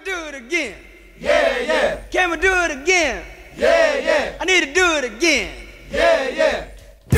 we 0.00 0.12
do 0.12 0.24
it 0.26 0.34
again? 0.34 0.76
Yeah, 1.18 1.58
yeah. 1.58 1.96
Can 2.10 2.30
we 2.30 2.36
do 2.36 2.52
it 2.52 2.70
again? 2.70 3.24
Yeah, 3.56 3.98
yeah. 3.98 4.36
I 4.40 4.44
need 4.44 4.64
to 4.64 4.72
do 4.72 4.96
it 4.96 5.04
again. 5.04 5.54
Yeah, 5.90 6.28
yeah. 6.28 6.66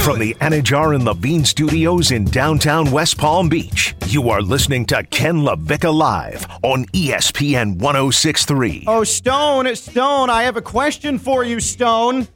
From 0.03 0.19
the 0.19 0.35
Anidjar 0.35 0.95
and 0.95 1.05
Levine 1.05 1.45
Studios 1.45 2.11
in 2.11 2.25
downtown 2.25 2.91
West 2.91 3.19
Palm 3.19 3.49
Beach, 3.49 3.95
you 4.09 4.31
are 4.31 4.41
listening 4.41 4.87
to 4.87 5.05
Ken 5.05 5.37
LaVicka 5.37 5.95
Live 5.95 6.47
on 6.63 6.87
ESPN 6.87 7.79
1063. 7.79 8.85
Oh, 8.89 9.05
Stone, 9.05 9.67
it's 9.67 9.83
Stone, 9.83 10.31
I 10.31 10.43
have 10.43 10.57
a 10.57 10.63
question 10.63 11.19
for 11.19 11.45
you, 11.45 11.61
Stone. 11.61 12.27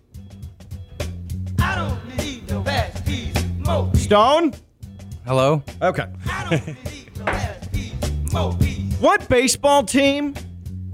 I 1.59 1.75
don't 1.75 2.19
need 2.19 2.49
no 2.49 2.63
ass 2.67 3.01
piece, 3.01 4.05
Stone? 4.05 4.55
Hello? 5.25 5.63
Okay. 5.83 6.07
I 8.99 9.03
don't 9.03 9.31
need 9.31 9.31
no 9.31 9.37
ass 9.39 9.57
piece, 9.57 9.63
mo 9.63 9.83
piece. 9.83 9.83
What 9.83 9.83
baseball 9.83 9.83
team 9.83 10.35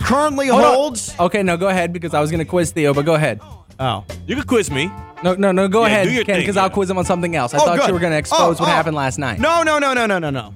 currently 0.00 0.48
Hold 0.48 0.64
on. 0.64 0.75
holds. 0.75 1.18
Okay, 1.18 1.43
no, 1.43 1.57
go 1.57 1.68
ahead 1.68 1.93
because 1.93 2.14
I 2.14 2.21
was 2.21 2.31
going 2.31 2.45
to 2.45 2.45
quiz 2.45 2.71
Theo, 2.72 2.95
but 2.95 3.04
go 3.04 3.14
ahead. 3.14 3.40
Oh. 3.79 4.04
You 4.26 4.36
can 4.36 4.45
quiz 4.45 4.71
me. 4.71 4.90
No, 5.22 5.35
no, 5.35 5.53
no, 5.53 5.68
go 5.68 5.82
Yeah, 5.82 5.86
ahead, 5.86 6.07
do 6.09 6.12
your 6.12 6.25
Ken, 6.25 6.35
thing, 6.35 6.43
because 6.43 6.57
I'll 6.57 6.67
yeah. 6.68 6.75
quiz 6.75 6.90
him 6.90 6.99
on 6.99 7.04
something 7.04 7.36
else. 7.36 7.54
I 7.54 7.59
Oh, 7.59 7.64
thought 7.64 7.79
good. 7.79 7.89
you 7.89 7.95
were 7.95 8.00
going 8.00 8.11
to 8.11 8.17
oh, 8.17 8.18
expose 8.18 8.59
Oh, 8.61 8.64
what 8.64 8.68
oh. 8.68 8.73
happened 8.73 8.96
last 8.96 9.18
night. 9.18 9.39
No, 9.39 9.62
no, 9.62 9.79
no, 9.79 9.95
no, 9.95 10.07
no, 10.07 10.18
no, 10.18 10.31
no. 10.31 10.53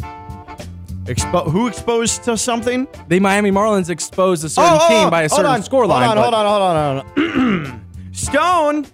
Expo- 1.04 1.48
who 1.50 1.68
exposed 1.68 2.24
to 2.24 2.36
something? 2.36 2.88
The 3.06 3.20
Miami 3.20 3.52
Marlins 3.52 3.90
exposed 3.90 4.44
a 4.44 4.48
certain 4.48 4.72
oh, 4.74 4.78
oh, 4.82 4.88
team 4.88 5.10
by 5.10 5.22
a 5.22 5.28
hold 5.28 5.38
certain 5.38 5.52
on, 5.52 5.62
score 5.62 5.86
line. 5.86 6.16
Hold 6.16 6.34
on, 6.34 6.46
hold 6.46 6.62
on, 6.62 7.04
hold 7.06 7.16
on, 7.16 7.64
hold 7.64 7.66
on. 7.68 8.12
Stone. 8.12 8.86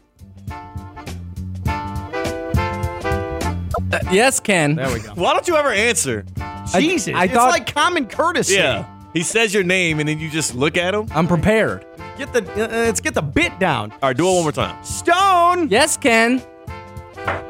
yes, 4.12 4.41
Ken. 4.41 4.75
There 4.75 4.93
we 4.93 5.01
go. 5.01 5.15
Why 5.15 5.33
don't 5.33 5.48
you 5.48 5.57
ever 5.57 5.71
answer? 5.71 6.27
Jesus, 6.75 7.15
I 7.15 7.25
it's 7.25 7.34
thought- 7.34 7.51
like 7.51 7.73
common 7.73 8.07
courtesy. 8.07 8.55
Yeah. 8.55 8.87
He 9.12 9.23
says 9.23 9.53
your 9.53 9.62
name 9.65 10.01
and 10.01 10.09
then 10.09 10.19
you 10.19 10.30
just 10.30 10.55
look 10.55 10.77
at 10.79 10.95
him. 10.95 11.07
I'm 11.15 11.29
prepared. 11.29 11.84
Get 12.16 12.33
the 12.33 12.43
uh, 12.55 12.69
let's 12.69 13.01
get 13.01 13.15
the 13.15 13.23
bit 13.23 13.59
down. 13.59 13.92
All 13.92 13.98
right, 14.05 14.17
do 14.17 14.27
it 14.27 14.33
one 14.33 14.42
more 14.42 14.53
time. 14.53 14.83
Stone. 14.84 15.69
Yes, 15.69 15.97
Ken. 15.97 16.42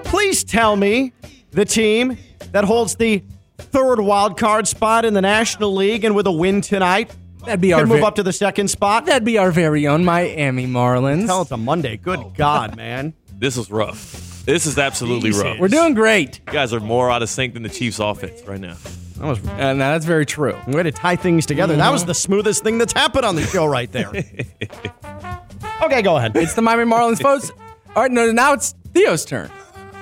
Please 0.05 0.45
tell 0.45 0.77
me 0.77 1.13
the 1.53 1.65
team 1.65 2.19
that 2.53 2.65
holds 2.65 2.97
the 2.97 3.23
third 3.59 4.01
wild 4.01 4.37
card 4.39 4.67
spot 4.67 5.05
in 5.05 5.15
the 5.15 5.21
National 5.21 5.73
League 5.75 6.05
and 6.05 6.15
with 6.15 6.27
a 6.27 6.33
win 6.33 6.61
tonight 6.61 7.11
That'd 7.45 7.61
be 7.61 7.73
our 7.73 7.81
can 7.81 7.89
move 7.89 8.01
ve- 8.01 8.05
up 8.05 8.15
to 8.17 8.23
the 8.23 8.33
second 8.33 8.69
spot. 8.69 9.07
That'd 9.07 9.25
be 9.25 9.39
our 9.39 9.51
very 9.51 9.87
own 9.87 10.05
Miami 10.05 10.67
Marlins. 10.67 11.27
Hell, 11.27 11.43
it's 11.43 11.51
a 11.51 11.57
Monday. 11.57 11.97
Good 11.97 12.35
God, 12.37 12.77
man. 12.77 13.15
This 13.39 13.57
is 13.57 13.71
rough. 13.71 14.45
This 14.45 14.67
is 14.67 14.79
absolutely 14.79 15.31
Jesus. 15.31 15.43
rough. 15.45 15.59
We're 15.59 15.69
doing 15.69 15.95
great. 15.95 16.41
You 16.47 16.53
guys 16.53 16.73
are 16.73 16.81
more 16.81 17.11
out 17.11 17.23
of 17.23 17.29
sync 17.29 17.55
than 17.55 17.63
the 17.65 17.69
Chiefs' 17.69 17.99
offense 17.99 18.43
right 18.47 18.61
now. 18.61 18.77
That 19.17 19.27
was 19.27 19.47
uh, 19.47 19.51
And 19.53 19.81
that's 19.81 20.05
very 20.05 20.27
true. 20.27 20.57
way 20.67 20.83
to 20.83 20.93
tie 20.93 21.17
things 21.17 21.47
together. 21.47 21.77
That 21.77 21.91
was 21.91 22.03
mm-hmm. 22.03 22.09
the 22.09 22.15
smoothest 22.15 22.63
thing 22.63 22.79
that's 22.79 22.93
happened 22.93 23.25
on 23.25 23.37
the 23.37 23.43
show 23.43 23.67
right 23.67 23.91
there. 23.91 24.09
okay, 25.83 26.03
go 26.03 26.17
ahead. 26.17 26.37
It's 26.37 26.55
the 26.55 26.63
Miami 26.63 26.91
Marlins, 26.91 27.21
folks. 27.21 27.51
All 27.95 28.03
right, 28.03 28.11
no, 28.11 28.31
now 28.33 28.55
it's 28.55 28.75
Theo's 28.93 29.25
turn. 29.25 29.51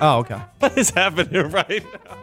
Oh, 0.00 0.18
okay. 0.18 0.40
What 0.60 0.76
is 0.78 0.90
happening 0.90 1.50
right 1.50 1.84
now? 1.94 2.16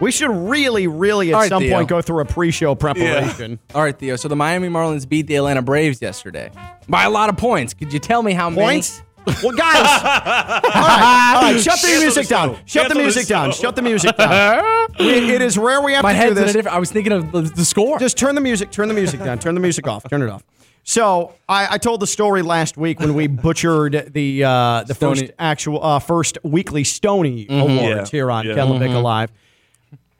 We 0.00 0.10
should 0.10 0.30
really, 0.30 0.86
really 0.86 1.28
at 1.30 1.34
All 1.34 1.40
right, 1.40 1.48
some 1.50 1.62
Theo. 1.62 1.76
point 1.76 1.88
go 1.88 2.00
through 2.00 2.20
a 2.20 2.24
pre-show 2.24 2.74
preparation. 2.74 3.58
All 3.74 3.82
right, 3.82 3.96
Theo. 3.96 4.16
So 4.16 4.28
the 4.28 4.36
Miami 4.36 4.68
Marlins 4.68 5.06
beat 5.06 5.26
the 5.26 5.36
Atlanta 5.36 5.60
Braves 5.60 6.00
yesterday 6.00 6.50
by 6.88 7.04
a 7.04 7.10
lot 7.10 7.28
of 7.28 7.36
points. 7.36 7.74
Could 7.74 7.92
you 7.92 7.98
tell 7.98 8.22
me 8.22 8.32
how 8.32 8.48
many? 8.48 8.62
Points? 8.62 9.02
Well, 9.42 9.52
guys. 9.52 9.76
all 10.04 10.82
right, 10.82 11.32
all 11.36 11.42
right. 11.42 11.60
Shut 11.60 11.80
the 11.80 11.86
Cancel 11.88 12.00
music 12.02 12.24
the 12.26 12.34
down. 12.34 12.48
show. 12.54 12.60
Shut 12.66 12.66
the 12.66 12.80
Cancel 12.80 12.88
the 12.96 13.02
music 13.02 13.26
down. 13.26 13.50
show. 13.52 13.60
Shut 13.60 13.76
the 13.76 13.82
music 13.82 14.16
down. 14.16 14.86
We- 15.00 15.34
it 15.34 15.40
is 15.42 15.56
rare 15.56 15.80
we 15.80 15.92
have 15.94 16.02
My 16.02 16.12
to 16.12 16.18
do 16.18 16.22
head's 16.24 16.36
in 16.36 16.42
a 16.42 16.46
this. 16.46 16.52
different. 16.54 16.76
I 16.76 16.80
was 16.80 16.90
thinking 16.92 17.12
of 17.12 17.32
the, 17.32 17.42
the 17.42 17.64
score. 17.64 17.98
Just 17.98 18.18
turn 18.18 18.34
the 18.34 18.40
music. 18.40 18.70
Turn 18.70 18.88
the 18.88 18.94
music 18.94 19.20
down. 19.22 19.38
Turn 19.38 19.54
the 19.54 19.60
music 19.60 19.86
off. 19.86 20.08
Turn 20.10 20.20
it 20.22 20.28
off. 20.28 20.42
So 20.82 21.34
I, 21.48 21.74
I 21.74 21.78
told 21.78 22.00
the 22.00 22.06
story 22.06 22.42
last 22.42 22.76
week 22.76 22.98
when 23.00 23.14
we 23.14 23.26
butchered 23.26 24.12
the 24.12 24.44
uh, 24.44 24.82
the 24.84 24.94
Stony- 24.94 25.20
first 25.20 25.32
actual 25.38 25.82
uh, 25.84 25.98
first 26.00 26.38
weekly 26.42 26.84
Stony 26.84 27.46
Awards 27.48 27.80
Yeah. 27.82 28.04
here 28.06 28.30
on 28.30 28.46
Yeah. 28.46 28.54
Ken 28.54 28.66
LaVicka 28.68 29.02
Live. 29.02 29.30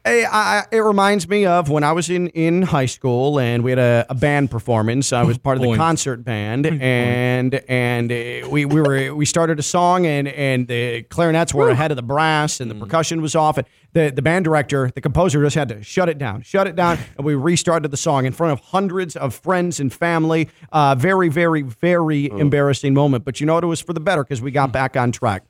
Hey, 0.04 0.24
I, 0.24 0.60
I- 0.60 0.64
it 0.72 0.78
reminds 0.78 1.28
me 1.28 1.44
of 1.44 1.68
when 1.68 1.84
I 1.84 1.92
was 1.92 2.08
in, 2.08 2.28
in 2.28 2.62
high 2.62 2.86
school 2.86 3.38
and 3.38 3.62
we 3.62 3.70
had 3.72 3.78
a, 3.78 4.06
a 4.08 4.14
band 4.14 4.50
performance. 4.50 5.12
I 5.12 5.22
was 5.24 5.36
part 5.46 5.58
of 5.58 5.62
the 5.62 5.68
concert 5.76 6.24
band, 6.24 6.64
and 6.66 7.54
and 7.68 8.10
uh, 8.10 8.48
we, 8.48 8.64
we 8.64 8.80
were 8.80 9.14
we 9.14 9.26
started 9.26 9.58
a 9.58 9.62
song, 9.62 10.06
and 10.06 10.26
and 10.28 10.66
the 10.68 11.02
clarinets 11.04 11.52
were 11.52 11.68
ahead 11.68 11.90
of 11.90 11.96
the 11.96 12.02
brass, 12.02 12.60
and 12.60 12.70
the 12.70 12.74
percussion 12.74 13.20
was 13.20 13.34
off. 13.34 13.58
And 13.58 13.66
the 13.92 14.10
the 14.10 14.22
band 14.22 14.44
director, 14.46 14.90
the 14.94 15.00
composer, 15.02 15.42
just 15.42 15.56
had 15.56 15.68
to 15.68 15.82
shut 15.82 16.08
it 16.08 16.16
down, 16.16 16.42
shut 16.42 16.66
it 16.66 16.76
down, 16.76 16.98
and 17.18 17.26
we 17.26 17.34
restarted 17.34 17.90
the 17.90 17.96
song 17.98 18.24
in 18.24 18.32
front 18.32 18.52
of 18.54 18.60
hundreds 18.60 19.16
of 19.16 19.34
friends 19.34 19.80
and 19.80 19.92
family. 19.92 20.48
Uh, 20.72 20.94
very, 20.94 21.28
very, 21.28 21.60
very 21.62 22.30
embarrassing 22.30 22.94
moment, 22.94 23.24
but 23.26 23.38
you 23.40 23.46
know 23.46 23.54
what? 23.54 23.64
It 23.64 23.66
was 23.68 23.80
for 23.82 23.92
the 23.92 24.00
better 24.00 24.24
because 24.24 24.40
we 24.40 24.50
got 24.50 24.72
back 24.72 24.96
on 24.96 25.12
track. 25.12 25.42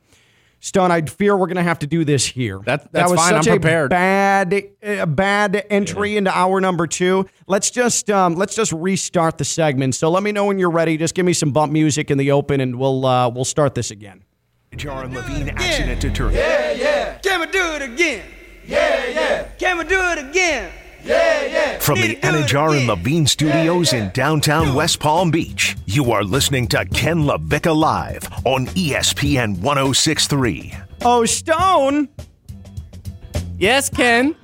Stone, 0.62 0.91
I 0.91 1.00
fear 1.03 1.34
we're 1.37 1.47
going 1.47 1.56
to 1.56 1.62
have 1.62 1.78
to 1.81 1.87
do 1.87 2.04
this 2.04 2.25
here. 2.26 2.60
That- 2.66 2.93
that 2.93 3.09
was 3.09 3.19
fine. 3.19 3.43
such 3.43 3.48
I'm 3.48 3.56
a 3.65 3.88
bad, 3.88 4.62
uh, 4.87 5.06
bad 5.06 5.66
entry 5.71 6.16
into 6.19 6.31
hour 6.37 6.60
number 6.60 6.87
two. 6.87 7.26
Let's 7.47 7.71
just 7.71 8.10
um, 8.10 8.34
let's 8.34 8.54
just 8.54 8.72
restart 8.72 9.38
the 9.38 9.44
segment. 9.44 9.94
So 9.94 10.10
let 10.10 10.22
me 10.22 10.32
know 10.32 10.44
when 10.44 10.59
you're 10.59 10.70
ready. 10.70 10.97
Just 10.99 11.15
give 11.15 11.25
me 11.25 11.32
some 11.32 11.50
bump 11.50 11.72
music 11.72 12.10
in 12.10 12.19
the 12.19 12.31
open, 12.32 12.60
and 12.60 12.78
we'll 12.78 13.06
uh, 13.06 13.28
we'll 13.31 13.44
start 13.47 13.75
this 13.75 13.91
again. 13.91 14.22
Anidjar 14.72 15.04
and 15.04 15.15
Levine 15.15 15.49
Accident 15.49 16.04
Attorney. 16.04 16.37
Yeah, 16.37 16.72
yeah. 16.72 17.19
Can 17.19 17.41
we 17.41 17.47
do 17.47 17.62
it 17.75 17.82
again? 17.82 18.25
Yeah, 18.66 19.06
yeah. 19.09 19.43
Can 19.59 19.78
we 19.78 19.84
do 19.84 19.99
it 20.00 20.19
again? 20.19 20.70
Yeah, 21.05 21.44
yeah. 21.47 21.78
From 21.78 22.00
the 22.00 22.09
Need 22.09 22.22
to 22.22 22.28
Anidjar 22.28 22.66
and 22.69 22.75
again. 22.77 22.87
Levine 22.88 23.27
Studios 23.27 23.93
in 23.93 24.11
downtown 24.11 24.75
West 24.75 25.00
Palm 25.00 25.31
Beach, 25.31 25.77
you 25.87 26.12
are 26.12 26.22
listening 26.22 26.66
to 26.69 26.84
Ken 26.87 27.21
LaVicka 27.25 27.75
Live 27.75 28.28
on 28.44 28.66
ESPN 28.69 29.59
1063. 29.61 30.75
Oh, 31.03 31.25
Stone, 31.25 32.09
yes, 33.59 33.88
Ken. 33.88 34.37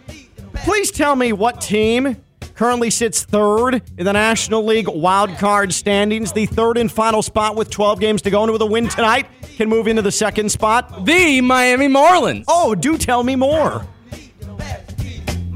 please 0.54 0.90
tell 0.90 1.14
me 1.14 1.32
what 1.32 1.60
team 1.60 2.16
currently 2.54 2.88
sits 2.88 3.22
third 3.22 3.82
in 3.98 4.06
the 4.06 4.12
National 4.14 4.64
League 4.64 4.88
wild 4.88 5.36
card 5.36 5.72
standings, 5.74 6.32
the 6.32 6.46
third 6.46 6.78
and 6.78 6.90
final 6.90 7.20
spot 7.22 7.54
with 7.54 7.70
12 7.70 8.00
games 8.00 8.22
to 8.22 8.30
go, 8.30 8.42
and 8.42 8.50
with 8.52 8.62
a 8.62 8.66
win 8.66 8.88
tonight 8.88 9.26
can 9.56 9.68
move 9.68 9.86
into 9.86 10.02
the 10.02 10.12
second 10.12 10.50
spot. 10.50 11.04
The 11.04 11.42
Miami 11.42 11.88
Marlins. 11.88 12.44
Oh, 12.48 12.74
do 12.74 12.96
tell 12.96 13.22
me 13.22 13.36
more. 13.36 13.86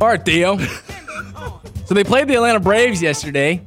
All 0.00 0.09
right, 0.09 0.25
Theo. 0.25 0.59
So 1.90 1.94
they 1.94 2.04
played 2.04 2.28
the 2.28 2.34
Atlanta 2.36 2.60
Braves 2.60 3.02
yesterday. 3.02 3.60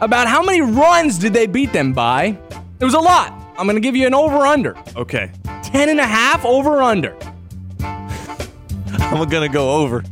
About 0.00 0.28
how 0.28 0.40
many 0.40 0.60
runs 0.60 1.18
did 1.18 1.32
they 1.34 1.48
beat 1.48 1.72
them 1.72 1.92
by? 1.92 2.38
It 2.78 2.84
was 2.84 2.94
a 2.94 3.00
lot. 3.00 3.32
I'm 3.58 3.66
going 3.66 3.74
to 3.74 3.80
give 3.80 3.96
you 3.96 4.06
an 4.06 4.14
over 4.14 4.46
under. 4.46 4.76
Okay. 4.94 5.32
10 5.64 5.88
and 5.88 5.98
a 5.98 6.06
half 6.06 6.44
over 6.44 6.80
under. 6.80 7.16
I'm 7.80 9.28
going 9.28 9.42
to 9.42 9.52
go 9.52 9.82
over. 9.82 10.04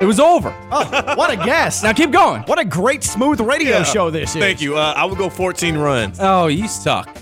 It 0.00 0.04
was 0.04 0.20
over. 0.20 0.54
Oh, 0.70 1.14
what 1.16 1.32
a 1.32 1.44
guess. 1.44 1.82
Now 1.82 1.92
keep 1.92 2.12
going. 2.12 2.42
What 2.42 2.60
a 2.60 2.64
great 2.64 3.02
smooth 3.02 3.40
radio 3.40 3.82
show 3.82 4.08
this 4.08 4.36
is. 4.36 4.40
Thank 4.40 4.60
you. 4.60 4.76
Uh, 4.76 4.94
I 4.96 5.04
would 5.04 5.18
go 5.18 5.28
14 5.28 5.76
runs. 5.76 6.18
Oh, 6.20 6.46
you 6.46 6.68
suck. 6.68 7.21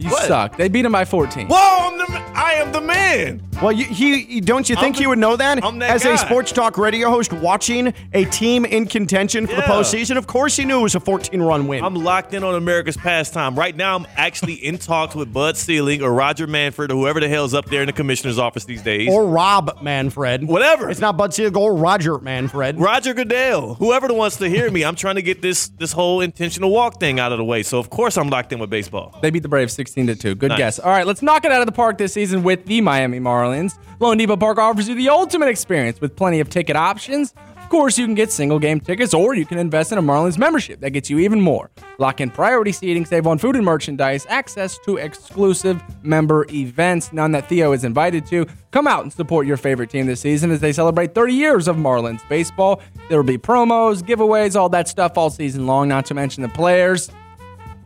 You 0.00 0.08
What? 0.10 0.24
suck. 0.24 0.56
They 0.56 0.68
beat 0.68 0.84
him 0.86 0.92
by 0.92 1.04
14. 1.04 1.48
Whoa, 1.48 1.56
I'm 1.56 1.98
the, 1.98 2.06
I 2.34 2.52
am 2.54 2.72
the 2.72 2.80
man. 2.80 3.42
Well, 3.60 3.70
you, 3.72 3.84
he 3.84 4.40
don't 4.40 4.66
you 4.70 4.76
think 4.76 4.96
I'm 4.96 5.00
he 5.02 5.06
would 5.06 5.18
know 5.18 5.36
that? 5.36 5.62
I'm 5.62 5.78
that 5.80 5.90
As 5.90 6.02
guy. 6.04 6.14
a 6.14 6.18
sports 6.18 6.50
talk 6.52 6.78
radio 6.78 7.10
host 7.10 7.30
watching 7.34 7.92
a 8.14 8.24
team 8.24 8.64
in 8.64 8.86
contention 8.86 9.46
for 9.46 9.56
the 9.56 9.60
Yeah. 9.60 9.66
postseason, 9.68 10.16
of 10.16 10.26
course 10.26 10.56
he 10.56 10.64
knew 10.64 10.78
it 10.80 10.82
was 10.84 10.94
a 10.94 11.00
14 11.00 11.42
run 11.42 11.66
win. 11.66 11.84
I'm 11.84 11.94
locked 11.94 12.32
in 12.32 12.42
on 12.42 12.54
America's 12.54 12.96
pastime. 12.96 13.58
Right 13.58 13.76
now, 13.76 13.94
I'm 13.96 14.06
actually 14.16 14.54
in 14.54 14.78
talks 14.78 15.14
with 15.14 15.30
Bud 15.34 15.58
Sealing 15.58 16.00
or 16.02 16.14
Roger 16.14 16.46
Manfred 16.46 16.90
or 16.90 16.94
whoever 16.94 17.20
the 17.20 17.28
hell's 17.28 17.52
up 17.52 17.66
there 17.66 17.82
in 17.82 17.86
the 17.86 17.92
commissioner's 17.92 18.38
office 18.38 18.64
these 18.64 18.80
days. 18.80 19.10
or 19.12 19.26
Rob 19.26 19.82
Manfred. 19.82 20.48
Whatever. 20.48 20.88
It's 20.88 21.00
not 21.00 21.18
Bud 21.18 21.34
Siegel 21.34 21.62
or 21.62 21.74
Roger 21.76 22.18
Manfred. 22.18 22.80
Roger 22.80 23.12
Goodell, 23.12 23.74
whoever 23.74 24.08
that 24.08 24.14
wants 24.14 24.36
to 24.38 24.48
hear 24.48 24.70
me, 24.70 24.82
I'm 24.82 24.96
trying 24.96 25.16
to 25.16 25.22
get 25.22 25.42
this 25.42 25.68
this 25.68 25.92
whole 25.92 26.22
intentional 26.22 26.70
walk 26.70 26.98
thing 26.98 27.20
out 27.20 27.30
of 27.32 27.36
the 27.36 27.44
way. 27.44 27.62
So 27.62 27.78
of 27.78 27.90
course 27.90 28.16
I'm 28.16 28.30
locked 28.30 28.54
in 28.54 28.58
with 28.58 28.70
baseball. 28.70 29.18
They 29.20 29.28
beat 29.30 29.42
the 29.42 29.48
Braves 29.50 29.74
16 29.90 30.06
to 30.06 30.14
2. 30.14 30.34
Good 30.36 30.48
Nice. 30.50 30.58
guess. 30.58 30.78
All 30.78 30.90
right, 30.90 31.04
let's 31.04 31.20
knock 31.20 31.44
it 31.44 31.50
out 31.50 31.60
of 31.60 31.66
the 31.66 31.72
park 31.72 31.98
this 31.98 32.12
season 32.12 32.44
with 32.44 32.64
the 32.66 32.80
Miami 32.80 33.18
Marlins. 33.18 33.76
loanDepot 33.98 34.38
Park 34.38 34.58
offers 34.58 34.88
you 34.88 34.94
the 34.94 35.08
ultimate 35.08 35.48
experience 35.48 36.00
with 36.00 36.14
plenty 36.14 36.38
of 36.38 36.48
ticket 36.48 36.76
options. 36.76 37.34
Of 37.56 37.68
course, 37.68 37.98
you 37.98 38.06
can 38.06 38.14
get 38.14 38.30
single 38.30 38.60
game 38.60 38.78
tickets 38.78 39.12
or 39.12 39.34
you 39.34 39.44
can 39.44 39.58
invest 39.58 39.90
in 39.90 39.98
a 39.98 40.02
Marlins 40.02 40.38
membership 40.38 40.80
that 40.80 40.90
gets 40.90 41.10
you 41.10 41.18
even 41.18 41.40
more. 41.40 41.72
Lock 41.98 42.20
in 42.20 42.30
priority 42.30 42.70
seating, 42.70 43.04
save 43.04 43.26
on 43.26 43.38
food 43.38 43.56
and 43.56 43.64
merchandise, 43.64 44.26
access 44.28 44.78
to 44.84 44.96
exclusive 44.96 45.82
member 46.04 46.46
events, 46.52 47.12
none 47.12 47.32
that 47.32 47.48
Theo 47.48 47.72
is 47.72 47.82
invited 47.82 48.26
to. 48.26 48.46
Come 48.70 48.86
out 48.86 49.02
and 49.02 49.12
support 49.12 49.44
your 49.46 49.56
favorite 49.56 49.90
team 49.90 50.06
this 50.06 50.20
season 50.20 50.52
as 50.52 50.60
they 50.60 50.72
celebrate 50.72 51.14
30 51.16 51.34
years 51.34 51.66
of 51.66 51.76
Marlins 51.76 52.26
baseball. 52.28 52.80
There 53.08 53.18
will 53.18 53.24
be 53.24 53.38
promos, 53.38 54.02
giveaways, 54.02 54.54
all 54.54 54.68
that 54.68 54.86
stuff 54.86 55.18
all 55.18 55.30
season 55.30 55.66
long, 55.66 55.88
not 55.88 56.06
to 56.06 56.14
mention 56.14 56.42
the 56.42 56.48
players 56.48 57.10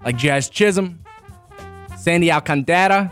like 0.03 0.17
Jazz 0.19 0.51
Chisholm, 0.51 1.01
Sandy 2.05 2.31
Alcantara, 2.31 3.11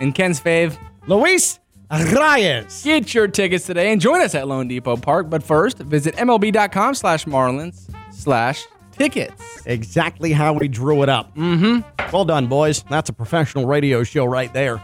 and 0.00 0.14
Ken's 0.14 0.40
fave. 0.40 0.78
Luis 1.06 1.60
Arraez. 1.90 2.82
Get 2.82 3.12
your 3.12 3.28
tickets 3.28 3.66
today 3.66 3.92
and 3.92 4.00
join 4.00 4.22
us 4.22 4.34
at 4.34 4.46
loanDepot 4.46 5.02
Park. 5.02 5.28
But 5.28 5.42
first, 5.42 5.76
visit 5.78 6.16
MLB.com 6.16 6.94
slash 6.94 7.26
Marlins 7.26 7.94
slash 8.10 8.64
tickets. 8.92 9.66
Exactly 9.66 10.32
how 10.32 10.54
we 10.54 10.66
drew 10.66 11.02
it 11.02 11.10
up. 11.10 11.36
Mm-hmm. 11.36 12.10
Well 12.10 12.24
done, 12.24 12.46
boys. 12.46 12.82
That's 12.88 13.10
a 13.10 13.12
professional 13.12 13.66
radio 13.66 14.02
show 14.02 14.24
right 14.24 14.50
there. 14.54 14.80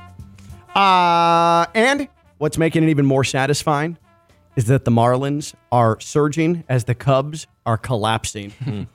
Uh, 0.75 1.65
and 1.75 2.07
what's 2.37 2.59
making 2.59 2.85
it 2.85 2.91
even 2.91 3.07
more 3.07 3.25
satisfying 3.25 3.97
is 4.57 4.67
that 4.67 4.85
the 4.85 4.91
Marlins 4.91 5.55
are 5.73 5.99
surging 6.01 6.65
as 6.69 6.85
the 6.85 6.95
Cubs 6.95 7.47
are 7.65 7.79
collapsing. 7.79 8.53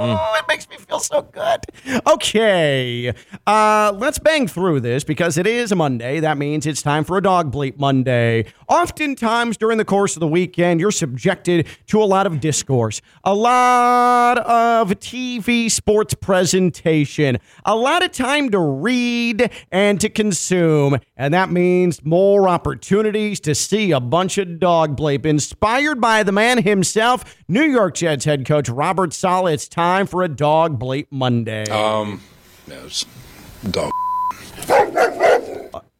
it 0.00 0.44
makes 0.48 0.68
me 0.68 0.76
feel 0.76 0.98
so 0.98 1.22
good. 1.22 1.60
Okay, 2.06 3.12
uh, 3.46 3.92
let's 3.96 4.18
bang 4.18 4.46
through 4.46 4.80
this 4.80 5.04
because 5.04 5.36
it 5.38 5.46
is 5.46 5.72
a 5.72 5.76
Monday. 5.76 6.20
That 6.20 6.38
means 6.38 6.66
it's 6.66 6.82
time 6.82 7.04
for 7.04 7.16
a 7.16 7.22
dog 7.22 7.52
bleep 7.52 7.78
Monday. 7.78 8.46
Oftentimes 8.68 9.56
during 9.56 9.78
the 9.78 9.84
course 9.84 10.16
of 10.16 10.20
the 10.20 10.28
weekend, 10.28 10.80
you're 10.80 10.90
subjected 10.90 11.66
to 11.88 12.02
a 12.02 12.04
lot 12.04 12.26
of 12.26 12.40
discourse, 12.40 13.02
a 13.24 13.34
lot 13.34 14.38
of 14.38 14.90
TV 15.00 15.70
sports 15.70 16.14
presentation, 16.14 17.38
a 17.64 17.76
lot 17.76 18.04
of 18.04 18.12
time 18.12 18.50
to 18.50 18.58
read 18.58 19.50
and 19.70 20.00
to 20.00 20.08
consume, 20.08 20.98
and 21.16 21.34
that 21.34 21.50
means 21.50 22.04
more 22.04 22.48
opportunities 22.48 23.40
to 23.40 23.54
see 23.54 23.92
a 23.92 24.00
bunch 24.00 24.38
of 24.38 24.58
dog 24.58 24.96
bleep. 24.96 25.26
Inspired 25.26 26.00
by 26.00 26.22
the 26.22 26.32
man 26.32 26.62
himself, 26.62 27.36
New 27.48 27.64
York 27.64 27.94
Jets 27.96 28.24
head 28.24 28.46
coach 28.46 28.68
Robert 28.68 29.12
Saleh. 29.12 29.52
It's 29.52 29.68
time 29.68 29.81
for 30.08 30.22
a 30.22 30.28
dog 30.28 30.78
bleep 30.78 31.06
Monday. 31.10 31.64
Um, 31.70 32.20
no, 32.66 32.88
dog. 33.70 33.90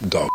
dog. 0.08 0.30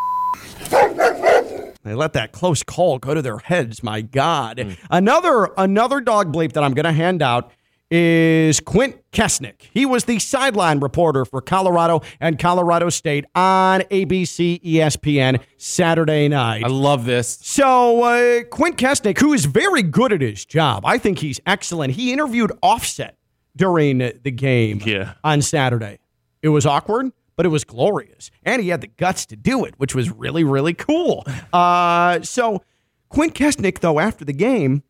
They 1.82 1.94
let 1.94 2.12
that 2.12 2.32
close 2.32 2.62
call 2.62 2.98
go 2.98 3.14
to 3.14 3.22
their 3.22 3.38
heads. 3.38 3.82
My 3.82 4.02
God. 4.02 4.76
Another 4.90 5.48
another 5.56 6.00
dog 6.00 6.32
bleep 6.32 6.52
that 6.52 6.62
I'm 6.62 6.74
going 6.74 6.84
to 6.84 6.92
hand 6.92 7.22
out 7.22 7.50
is 7.90 8.60
Quint 8.60 8.96
Kessenich. 9.12 9.62
He 9.72 9.84
was 9.84 10.04
the 10.04 10.18
sideline 10.18 10.78
reporter 10.80 11.24
for 11.24 11.40
Colorado 11.40 12.02
and 12.20 12.38
Colorado 12.38 12.88
State 12.88 13.24
on 13.34 13.80
ABC 13.82 14.62
ESPN 14.62 15.40
Saturday 15.56 16.28
night. 16.28 16.62
I 16.64 16.68
love 16.68 17.04
this. 17.04 17.38
So, 17.42 18.02
uh, 18.04 18.44
Quint 18.44 18.76
Kessenich, 18.76 19.18
who 19.18 19.32
is 19.32 19.44
very 19.46 19.82
good 19.82 20.12
at 20.12 20.20
his 20.20 20.44
job, 20.44 20.84
I 20.86 20.98
think 20.98 21.18
he's 21.18 21.40
excellent. 21.46 21.94
He 21.94 22.12
interviewed 22.12 22.52
Offset 22.62 23.16
during 23.56 23.98
the 23.98 24.30
game 24.30 24.80
Yeah. 24.84 25.14
on 25.24 25.42
Saturday. 25.42 25.98
It 26.42 26.50
was 26.50 26.64
awkward, 26.64 27.10
but 27.36 27.44
it 27.44 27.50
was 27.50 27.64
glorious. 27.64 28.30
And 28.44 28.62
he 28.62 28.68
had 28.68 28.80
the 28.80 28.86
guts 28.86 29.26
to 29.26 29.36
do 29.36 29.64
it, 29.64 29.74
which 29.78 29.94
was 29.94 30.10
really, 30.10 30.44
really 30.44 30.74
cool. 30.74 31.26
Uh, 31.52 32.20
so, 32.22 32.62
Quint 33.08 33.34
Kessenich, 33.34 33.80
though, 33.80 33.98
after 33.98 34.24
the 34.24 34.32
game, 34.32 34.84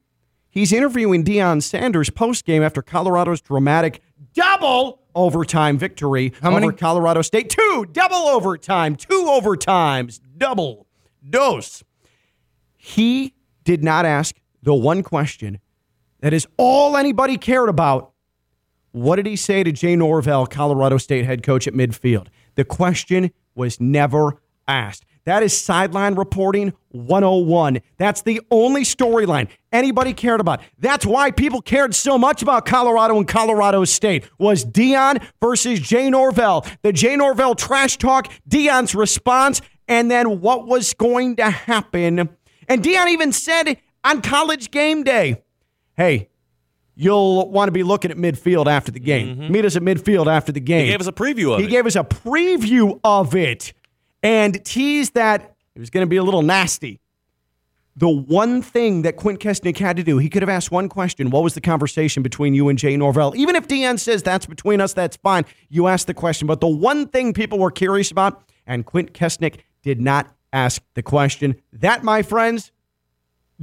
he's 0.51 0.73
interviewing 0.73 1.25
Deion 1.25 1.63
Sanders 1.63 2.11
post 2.11 2.45
game 2.45 2.63
after 2.63 2.83
Colorado's 2.83 3.41
dramatic 3.41 4.03
double 4.35 5.01
overtime 5.15 5.79
victory 5.79 6.33
How 6.43 6.51
over 6.51 6.61
many? 6.61 6.73
Colorado 6.73 7.23
State. 7.23 7.51
Two 7.51 7.87
double 7.93 8.17
overtime, 8.17 8.97
two 8.97 9.25
overtimes, 9.29 10.21
double 10.37 10.87
dose. 11.29 11.83
He 12.77 13.35
did 13.65 13.83
not 13.83 14.05
ask 14.05 14.37
the 14.63 14.75
one 14.75 15.03
question 15.03 15.59
that 16.21 16.33
is 16.33 16.47
all 16.57 16.97
anybody 16.97 17.37
cared 17.37 17.69
about. 17.69 18.13
What 18.93 19.17
did 19.17 19.27
he 19.27 19.37
say 19.37 19.63
to 19.63 19.71
Jay 19.71 19.95
Norvell, 19.95 20.47
Colorado 20.47 20.99
State 20.99 21.25
head 21.25 21.43
coach 21.43 21.69
at 21.69 21.75
midfield? 21.75 22.27
The 22.57 22.65
question 22.65 23.31
was 23.55 23.81
never 23.81 24.41
asked. 24.67 25.05
That 25.31 25.45
is 25.45 25.57
sideline 25.57 26.17
reporting 26.17 26.73
101. 26.89 27.83
That's 27.99 28.23
the 28.23 28.41
only 28.51 28.83
storyline 28.83 29.47
anybody 29.71 30.13
cared 30.13 30.41
about. 30.41 30.61
That's 30.81 31.07
why 31.07 31.31
people 31.31 31.63
cared 31.63 31.95
so 31.95 32.19
much 32.19 32.43
about 32.43 32.67
Colorado 32.67 33.17
and 33.17 33.29
Colorado 33.29 33.85
State 33.85 34.29
was 34.39 34.65
Deion 34.65 35.25
versus 35.41 35.79
Jay 35.79 36.11
Norvell. 36.11 36.67
The 36.83 36.93
Jay 36.93 37.15
Norvell 37.15 37.55
trash 37.55 37.97
talk, 37.97 38.27
Deion's 38.49 38.93
response, 38.93 39.61
and 39.87 40.11
then 40.11 40.41
what 40.41 40.67
was 40.67 40.95
going 40.95 41.37
to 41.37 41.49
happen. 41.49 42.29
And 42.67 42.83
Deion 42.83 43.11
even 43.11 43.31
said 43.31 43.77
on 44.03 44.23
college 44.23 44.73
game 44.73 45.05
day, 45.05 45.45
hey, 45.97 46.29
you'll 46.97 47.49
want 47.53 47.69
to 47.69 47.73
be 47.73 47.85
looking 47.85 48.11
at 48.11 48.17
midfield 48.17 48.67
after 48.67 48.91
the 48.91 48.99
game. 48.99 49.37
Mm-hmm. 49.37 49.53
Meet 49.53 49.65
us 49.65 49.77
at 49.77 49.83
midfield 49.83 50.27
after 50.27 50.51
the 50.51 50.59
game. 50.59 50.87
He 50.87 50.91
gave 50.91 51.01
us 51.01 51.07
a 51.07 51.13
preview 51.13 51.53
of 51.53 51.61
He 51.61 51.67
it. 51.67 51.71
gave 51.71 51.87
us 51.87 51.95
a 51.95 52.03
preview 52.03 52.99
of 53.05 53.37
it 53.37 53.75
and 54.23 54.65
teased 54.65 55.15
that 55.15 55.55
it 55.75 55.79
was 55.79 55.91
going 55.91 56.07
to 56.07 56.09
be 56.09 56.17
a 56.17 56.23
little 56.23 56.43
nasty. 56.43 57.01
The 57.97 58.09
one 58.09 58.63
thing 58.63 59.03
that 59.03 59.17
Quint 59.17 59.41
Kessenich 59.41 59.79
had 59.79 59.97
to 59.97 60.03
do, 60.03 60.19
he 60.19 60.31
could 60.31 60.43
have 60.43 60.49
asked 60.49 60.71
one 60.71 60.89
question. 60.89 61.31
What 61.31 61.43
was 61.43 61.55
the 61.55 61.61
conversation 61.61 62.23
between 62.23 62.55
you 62.55 62.69
and 62.69 62.79
Jay 62.79 62.97
Norvell? 62.97 63.35
Even 63.37 63.57
if 63.57 63.67
Deion 63.67 63.99
says 63.99 64.23
that's 64.23 64.47
between 64.47 64.81
us, 64.81 64.93
that's 64.93 65.17
fine. 65.17 65.45
You 65.69 65.89
asked 65.89 66.07
the 66.07 66.15
question. 66.15 66.47
But 66.47 66.61
the 66.61 66.69
one 66.69 67.09
thing 67.09 67.35
people 67.35 67.59
were 67.59 67.71
curious 67.71 68.11
about, 68.11 68.43
and 68.67 68.87
Quint 68.87 69.13
Kessenich 69.13 69.61
did 69.83 70.01
not 70.01 70.33
ask 70.53 70.83
the 70.95 71.03
question. 71.03 71.57
That, 71.73 72.03
my 72.05 72.23
friends, 72.23 72.73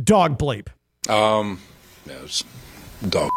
dog 0.02 0.38
bleep. 0.38 0.68
Um, 1.10 1.60
it's 2.06 2.44
dog. 3.10 3.32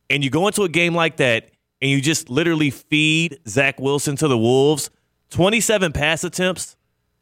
And 0.10 0.24
you 0.24 0.30
go 0.30 0.48
into 0.48 0.64
a 0.64 0.70
game 0.70 0.94
like 0.94 1.18
that 1.18 1.50
and 1.82 1.92
you 1.92 2.02
just 2.02 2.30
literally 2.30 2.70
feed 2.70 3.40
Zach 3.48 3.80
Wilson 3.80 4.16
to 4.18 4.28
the 4.28 4.38
Wolves. 4.38 4.90
27 5.32 5.92
pass 5.92 6.24
attempts. 6.24 6.76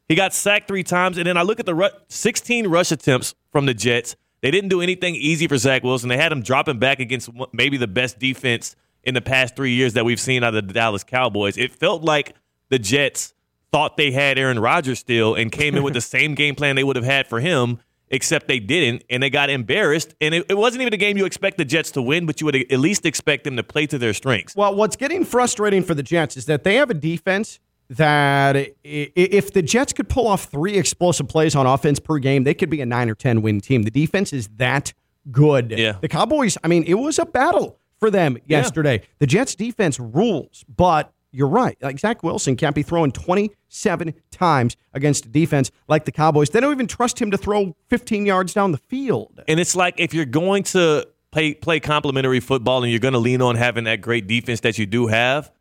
He 0.07 0.15
got 0.15 0.33
sacked 0.33 0.67
three 0.67 0.83
times. 0.83 1.17
And 1.17 1.25
then 1.27 1.37
I 1.37 1.41
look 1.41 1.59
at 1.59 1.65
the 1.65 1.75
ru- 1.75 1.89
16 2.09 2.67
rush 2.67 2.91
attempts 2.91 3.33
from 3.51 3.65
the 3.65 3.73
Jets, 3.73 4.15
They 4.41 4.51
didn't 4.51 4.69
do 4.69 4.81
anything 4.81 5.15
easy 5.15 5.47
for 5.47 5.57
Zach 5.57 5.83
Wilson. 5.83 6.09
They 6.09 6.17
had 6.17 6.31
him 6.31 6.41
dropping 6.41 6.79
back 6.79 6.99
against 6.99 7.29
maybe 7.53 7.77
the 7.77 7.87
best 7.87 8.19
defense 8.19 8.75
in 9.03 9.13
the 9.13 9.21
past 9.21 9.55
three 9.55 9.73
years 9.73 9.93
that 9.93 10.05
we've 10.05 10.19
seen 10.19 10.43
out 10.43 10.55
of 10.55 10.67
the 10.67 10.73
Dallas 10.73 11.03
Cowboys. 11.03 11.57
It 11.57 11.71
felt 11.71 12.03
like 12.03 12.35
the 12.69 12.79
Jets 12.79 13.33
thought 13.71 13.97
they 13.97 14.11
had 14.11 14.37
Aaron 14.37 14.59
Rodgers 14.59 14.99
still 14.99 15.35
and 15.35 15.51
came 15.51 15.75
in 15.75 15.83
with 15.83 15.93
the 15.93 16.01
same 16.15 16.35
game 16.35 16.55
plan 16.55 16.75
they 16.75 16.83
would 16.83 16.95
have 16.95 17.05
had 17.05 17.27
for 17.27 17.39
him, 17.39 17.79
except 18.13 18.47
they 18.47 18.59
didn't, 18.59 19.03
and 19.09 19.21
they 19.23 19.29
got 19.29 19.49
embarrassed. 19.49 20.13
And 20.21 20.35
it, 20.35 20.45
it 20.47 20.57
wasn't 20.57 20.83
even 20.83 20.93
a 20.93 20.97
game 20.97 21.17
you 21.17 21.25
expect 21.25 21.57
the 21.57 21.65
Jets 21.65 21.91
to 21.91 22.01
win, 22.01 22.27
but 22.27 22.39
you 22.39 22.45
would 22.45 22.55
at 22.55 22.79
least 22.79 23.05
expect 23.05 23.43
them 23.43 23.57
to 23.57 23.63
play 23.63 23.87
to 23.87 23.97
their 23.97 24.13
strengths. 24.13 24.55
Well, 24.55 24.75
what's 24.75 24.95
getting 24.95 25.25
frustrating 25.25 25.83
for 25.83 25.95
the 25.95 26.03
Jets 26.03 26.37
is 26.37 26.45
that 26.45 26.63
they 26.63 26.75
have 26.75 26.91
a 26.91 26.93
defense 26.93 27.59
that 27.89 28.55
if 28.83 29.51
the 29.53 29.61
Jets 29.61 29.93
could 29.93 30.07
pull 30.07 30.27
off 30.27 30.45
three 30.45 30.75
explosive 30.75 31.27
plays 31.27 31.55
on 31.55 31.65
offense 31.65 31.99
per 31.99 32.19
game, 32.19 32.43
they 32.43 32.53
could 32.53 32.69
be 32.69 32.81
a 32.81 32.85
nine 32.85 33.09
or 33.09 33.15
10 33.15 33.41
win 33.41 33.59
team. 33.59 33.81
The 33.81 33.91
defense 33.91 34.31
is 34.31 34.47
that 34.57 34.93
good. 35.31 35.71
Yeah. 35.71 35.97
The 35.99 36.07
Cowboys, 36.07 36.55
I 36.63 36.67
mean, 36.67 36.83
it 36.83 36.95
was 36.95 37.17
a 37.17 37.25
battle 37.25 37.79
for 37.99 38.11
them 38.11 38.37
yesterday. 38.45 39.01
The 39.17 39.27
Jets 39.27 39.55
defense 39.55 39.99
rules, 39.99 40.63
but 40.73 41.11
you're 41.33 41.47
right. 41.47 41.77
Like 41.81 41.99
Zach 41.99 42.23
Wilson 42.23 42.55
can't 42.55 42.75
be 42.75 42.83
throwing 42.83 43.11
27 43.11 44.13
times 44.31 44.77
against 44.93 45.25
a 45.25 45.29
defense 45.29 45.71
like 45.87 46.05
the 46.05 46.11
Cowboys. 46.11 46.51
They 46.51 46.59
don't 46.59 46.71
even 46.71 46.87
trust 46.87 47.19
him 47.19 47.31
to 47.31 47.37
throw 47.37 47.75
15 47.89 48.25
yards 48.25 48.53
down 48.53 48.71
the 48.71 48.77
field. 48.77 49.41
And 49.47 49.59
it's 49.59 49.75
like 49.75 49.95
if 49.97 50.13
you're 50.13 50.25
going 50.25 50.63
to 50.63 51.07
play 51.31 51.55
play 51.55 51.79
complementary 51.79 52.39
football 52.39 52.83
and 52.83 52.91
you're 52.91 52.99
going 52.99 53.13
to 53.13 53.19
lean 53.19 53.41
on 53.41 53.55
having 53.55 53.85
that 53.85 54.01
great 54.01 54.27
defense 54.27 54.59
that 54.61 54.77
you 54.77 54.85
do 54.85 55.07
have, 55.07 55.51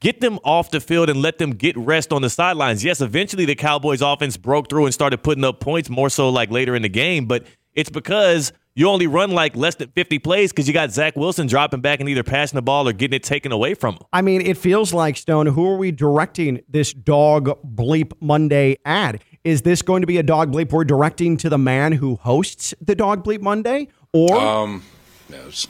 get 0.00 0.20
them 0.20 0.38
off 0.42 0.70
the 0.70 0.80
field 0.80 1.10
and 1.10 1.20
let 1.20 1.36
them 1.36 1.50
get 1.50 1.76
rest 1.76 2.12
on 2.12 2.22
the 2.22 2.30
sidelines. 2.30 2.82
Yes, 2.82 3.02
eventually 3.02 3.44
the 3.44 3.54
Cowboys 3.54 4.00
offense 4.00 4.38
broke 4.38 4.70
through 4.70 4.86
and 4.86 4.94
started 4.94 5.22
putting 5.22 5.44
up 5.44 5.60
points 5.60 5.90
more 5.90 6.08
so 6.08 6.30
like 6.30 6.50
later 6.50 6.74
in 6.74 6.80
the 6.80 6.88
game, 6.88 7.26
but 7.26 7.46
it's 7.76 7.90
because 7.90 8.52
you 8.74 8.88
only 8.88 9.06
run 9.06 9.30
like 9.30 9.54
less 9.56 9.76
than 9.76 9.88
50 9.90 10.18
plays 10.18 10.50
because 10.52 10.66
you 10.66 10.74
got 10.74 10.90
Zach 10.90 11.14
Wilson 11.16 11.46
dropping 11.46 11.80
back 11.80 12.00
and 12.00 12.08
either 12.08 12.22
passing 12.22 12.56
the 12.56 12.62
ball 12.62 12.88
or 12.88 12.92
getting 12.92 13.16
it 13.16 13.22
taken 13.22 13.52
away 13.52 13.74
from 13.74 13.94
him. 13.94 14.02
I 14.12 14.20
mean, 14.22 14.40
it 14.40 14.58
feels 14.58 14.92
like 14.92 15.16
Stone. 15.16 15.46
Who 15.46 15.66
are 15.66 15.76
we 15.76 15.92
directing 15.92 16.62
this 16.68 16.92
dog 16.92 17.48
bleep 17.64 18.12
Monday 18.20 18.76
ad? 18.84 19.22
Is 19.44 19.62
this 19.62 19.80
going 19.80 20.00
to 20.00 20.06
be 20.06 20.18
a 20.18 20.22
dog 20.22 20.52
bleep 20.52 20.72
we're 20.72 20.84
directing 20.84 21.36
to 21.38 21.48
the 21.48 21.58
man 21.58 21.92
who 21.92 22.16
hosts 22.16 22.74
the 22.80 22.94
dog 22.94 23.24
bleep 23.24 23.40
Monday, 23.40 23.88
or 24.12 24.36
Um, 24.36 24.82
no, 25.30 25.38
it's 25.46 25.68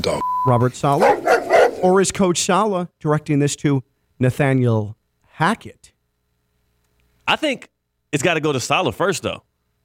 dog. 0.00 0.20
Robert 0.46 0.74
Saleh, 0.74 1.78
or 1.82 2.00
is 2.00 2.10
Coach 2.12 2.38
Saleh 2.38 2.88
directing 3.00 3.38
this 3.38 3.56
to 3.56 3.82
Nathaniel 4.18 4.96
Hackett? 5.34 5.92
I 7.26 7.36
think 7.36 7.70
it's 8.12 8.22
got 8.22 8.34
to 8.34 8.40
go 8.40 8.52
to 8.52 8.60
Saleh 8.60 8.94
first, 8.94 9.22
though. 9.22 9.42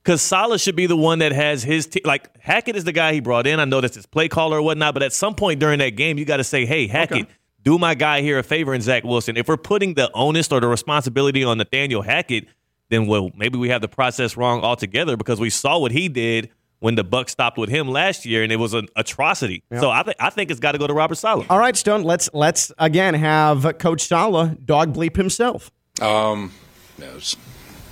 Because 0.09 0.23
Saleh 0.23 0.59
should 0.59 0.75
be 0.75 0.87
the 0.87 0.97
one 0.97 1.19
that 1.19 1.31
has 1.33 1.61
his 1.61 1.85
team. 1.85 2.01
Like, 2.03 2.35
Hackett 2.41 2.75
is 2.75 2.83
the 2.83 2.91
guy 2.91 3.13
he 3.13 3.19
brought 3.19 3.45
in. 3.45 3.59
I 3.59 3.65
know 3.65 3.79
that's 3.79 3.95
his 3.95 4.07
play 4.07 4.27
caller 4.27 4.57
or 4.57 4.61
whatnot, 4.63 4.95
but 4.95 5.03
at 5.03 5.13
some 5.13 5.35
point 5.35 5.59
during 5.59 5.77
that 5.77 5.91
game, 5.91 6.17
you 6.17 6.25
got 6.25 6.37
to 6.37 6.43
say, 6.43 6.65
hey, 6.65 6.87
Hackett, 6.87 7.27
do 7.61 7.77
my 7.77 7.93
guy 7.93 8.21
here 8.21 8.39
a 8.39 8.41
favor 8.41 8.73
and 8.73 8.81
Zach 8.81 9.03
Wilson. 9.03 9.37
If 9.37 9.47
we're 9.47 9.55
putting 9.55 9.93
the 9.93 10.09
onus 10.15 10.51
or 10.51 10.61
the 10.61 10.67
responsibility 10.67 11.43
on 11.43 11.59
Nathaniel 11.59 12.01
Hackett, 12.01 12.47
then, 12.89 13.05
well, 13.05 13.29
maybe 13.35 13.59
we 13.59 13.69
have 13.69 13.81
the 13.81 13.87
process 13.87 14.35
wrong 14.35 14.61
altogether 14.61 15.15
because 15.15 15.39
we 15.39 15.51
saw 15.51 15.77
what 15.77 15.91
he 15.91 16.09
did 16.09 16.49
when 16.79 16.95
the 16.95 17.03
Buck 17.03 17.29
stopped 17.29 17.59
with 17.59 17.69
him 17.69 17.87
last 17.87 18.25
year, 18.25 18.41
and 18.41 18.51
it 18.51 18.55
was 18.55 18.73
an 18.73 18.87
atrocity. 18.95 19.61
So 19.79 19.91
I, 19.91 20.01
th- 20.01 20.17
I 20.19 20.31
think 20.31 20.49
it's 20.49 20.59
got 20.59 20.71
to 20.71 20.79
go 20.79 20.87
to 20.87 20.93
Robert 20.95 21.19
Saleh. 21.19 21.45
All 21.51 21.59
right, 21.59 21.77
Stone. 21.77 22.01
Let's 22.01 22.31
let's 22.33 22.71
again 22.79 23.13
have 23.13 23.77
Coach 23.77 24.01
Saleh 24.07 24.57
dog 24.65 24.91
bleep 24.91 25.15
himself. 25.15 25.69
Um, 26.01 26.51
no, 26.97 27.15
it's 27.15 27.37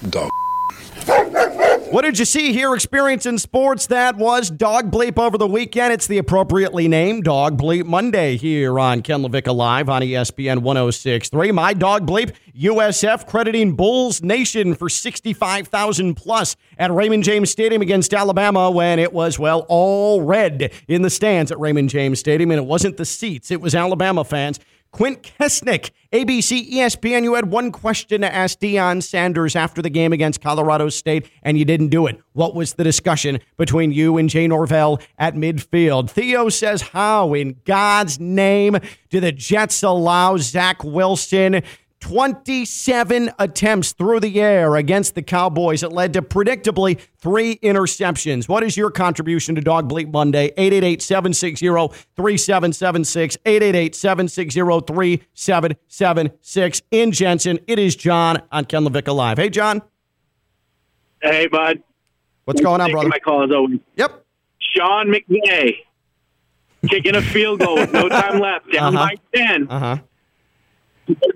dog. 0.09 0.31
What 1.89 2.01
did 2.01 2.19
you 2.19 2.25
see, 2.25 2.51
here? 2.51 2.75
experience 2.75 3.25
in 3.25 3.37
sports? 3.37 3.87
That 3.87 4.17
was 4.17 4.49
Dog 4.49 4.91
Bleep 4.91 5.17
over 5.17 5.37
the 5.37 5.47
weekend. 5.47 5.93
It's 5.93 6.05
the 6.05 6.17
appropriately 6.17 6.87
named 6.87 7.23
Dog 7.23 7.57
Bleep 7.57 7.85
Monday 7.85 8.35
here 8.35 8.77
on 8.77 9.01
Ken 9.01 9.21
LaVicka 9.21 9.55
Live 9.55 9.87
on 9.87 10.01
ESPN 10.01 10.59
1063. 10.59 11.53
My 11.53 11.73
Dog 11.73 12.05
Bleep, 12.05 12.35
USF 12.59 13.25
crediting 13.25 13.75
Bulls 13.75 14.21
Nation 14.21 14.75
for 14.75 14.89
65,000 14.89 16.15
plus 16.15 16.55
at 16.77 16.91
Raymond 16.91 17.23
James 17.23 17.49
Stadium 17.49 17.81
against 17.81 18.13
Alabama 18.13 18.69
when 18.69 18.99
it 18.99 19.13
was, 19.13 19.39
well, 19.39 19.65
all 19.69 20.21
red 20.21 20.73
in 20.89 21.03
the 21.03 21.09
stands 21.09 21.51
at 21.51 21.59
Raymond 21.59 21.89
James 21.89 22.19
Stadium. 22.19 22.51
And 22.51 22.59
it 22.59 22.67
wasn't 22.67 22.97
the 22.97 23.05
seats, 23.05 23.49
it 23.49 23.61
was 23.61 23.73
Alabama 23.73 24.23
fans. 24.23 24.59
Quint 24.97 25.21
Kessenich, 25.21 25.91
ABC 26.11 26.71
ESPN. 26.71 27.21
You 27.21 27.35
had 27.35 27.51
one 27.51 27.71
question 27.71 28.21
to 28.21 28.33
ask 28.33 28.57
Deion 28.57 29.03
Sanders 29.03 29.55
after 29.55 29.79
the 29.79 29.91
game 29.91 30.11
against 30.11 30.41
Colorado 30.41 30.89
State, 30.89 31.29
and 31.43 31.55
you 31.55 31.65
didn't 31.65 31.89
do 31.89 32.07
it. 32.07 32.19
What 32.33 32.55
was 32.55 32.73
the 32.73 32.83
discussion 32.83 33.39
between 33.57 33.91
you 33.91 34.17
and 34.17 34.27
Jay 34.27 34.47
Norvell 34.47 34.99
at 35.19 35.35
midfield? 35.35 36.09
Theo 36.09 36.49
says, 36.49 36.81
How 36.81 37.35
in 37.35 37.57
God's 37.63 38.19
name 38.19 38.77
do 39.11 39.19
the 39.19 39.31
Jets 39.31 39.83
allow 39.83 40.37
Zach 40.37 40.83
Wilson? 40.83 41.61
27 41.99 43.31
attempts 43.39 43.91
through 43.93 44.19
the 44.19 44.39
air 44.39 44.75
against 44.75 45.15
the 45.15 45.21
Cowboys. 45.21 45.83
It 45.83 45.91
led 45.91 46.13
to 46.13 46.21
predictably 46.21 46.99
three 47.17 47.55
interceptions. 47.57 48.47
What 48.47 48.63
is 48.63 48.77
your 48.77 48.91
contribution 48.91 49.55
to 49.55 49.61
Dog 49.61 49.89
Bleep 49.89 50.11
Monday? 50.11 50.45
888 50.57 51.01
760 51.01 51.67
3776. 52.15 53.37
888 53.45 53.95
760 53.95 54.59
3776. 54.61 56.81
In 56.91 57.11
Jensen, 57.11 57.59
it 57.67 57.79
is 57.79 57.95
John 57.95 58.41
on 58.51 58.65
Ken 58.65 58.83
LaVicka 58.85 59.13
Live. 59.15 59.37
Hey, 59.37 59.49
John. 59.49 59.81
Hey, 61.21 61.47
bud. 61.47 61.81
What's 62.45 62.61
going 62.61 62.79
on, 62.79 62.91
brother? 62.91 63.09
My 63.09 63.19
call 63.19 63.43
is 63.43 63.51
always 63.51 63.79
Yep. 63.97 64.23
Sean 64.59 65.07
McVay 65.07 65.75
kicking 66.89 67.15
a 67.15 67.21
field 67.21 67.59
goal 67.59 67.75
with 67.75 67.91
no 67.91 68.07
time 68.07 68.39
left, 68.39 68.71
down 68.71 68.95
Uh-huh. 68.95 69.09
by 69.09 69.15
ten, 69.37 69.67
Uh 69.69 69.79
huh. 69.79 69.97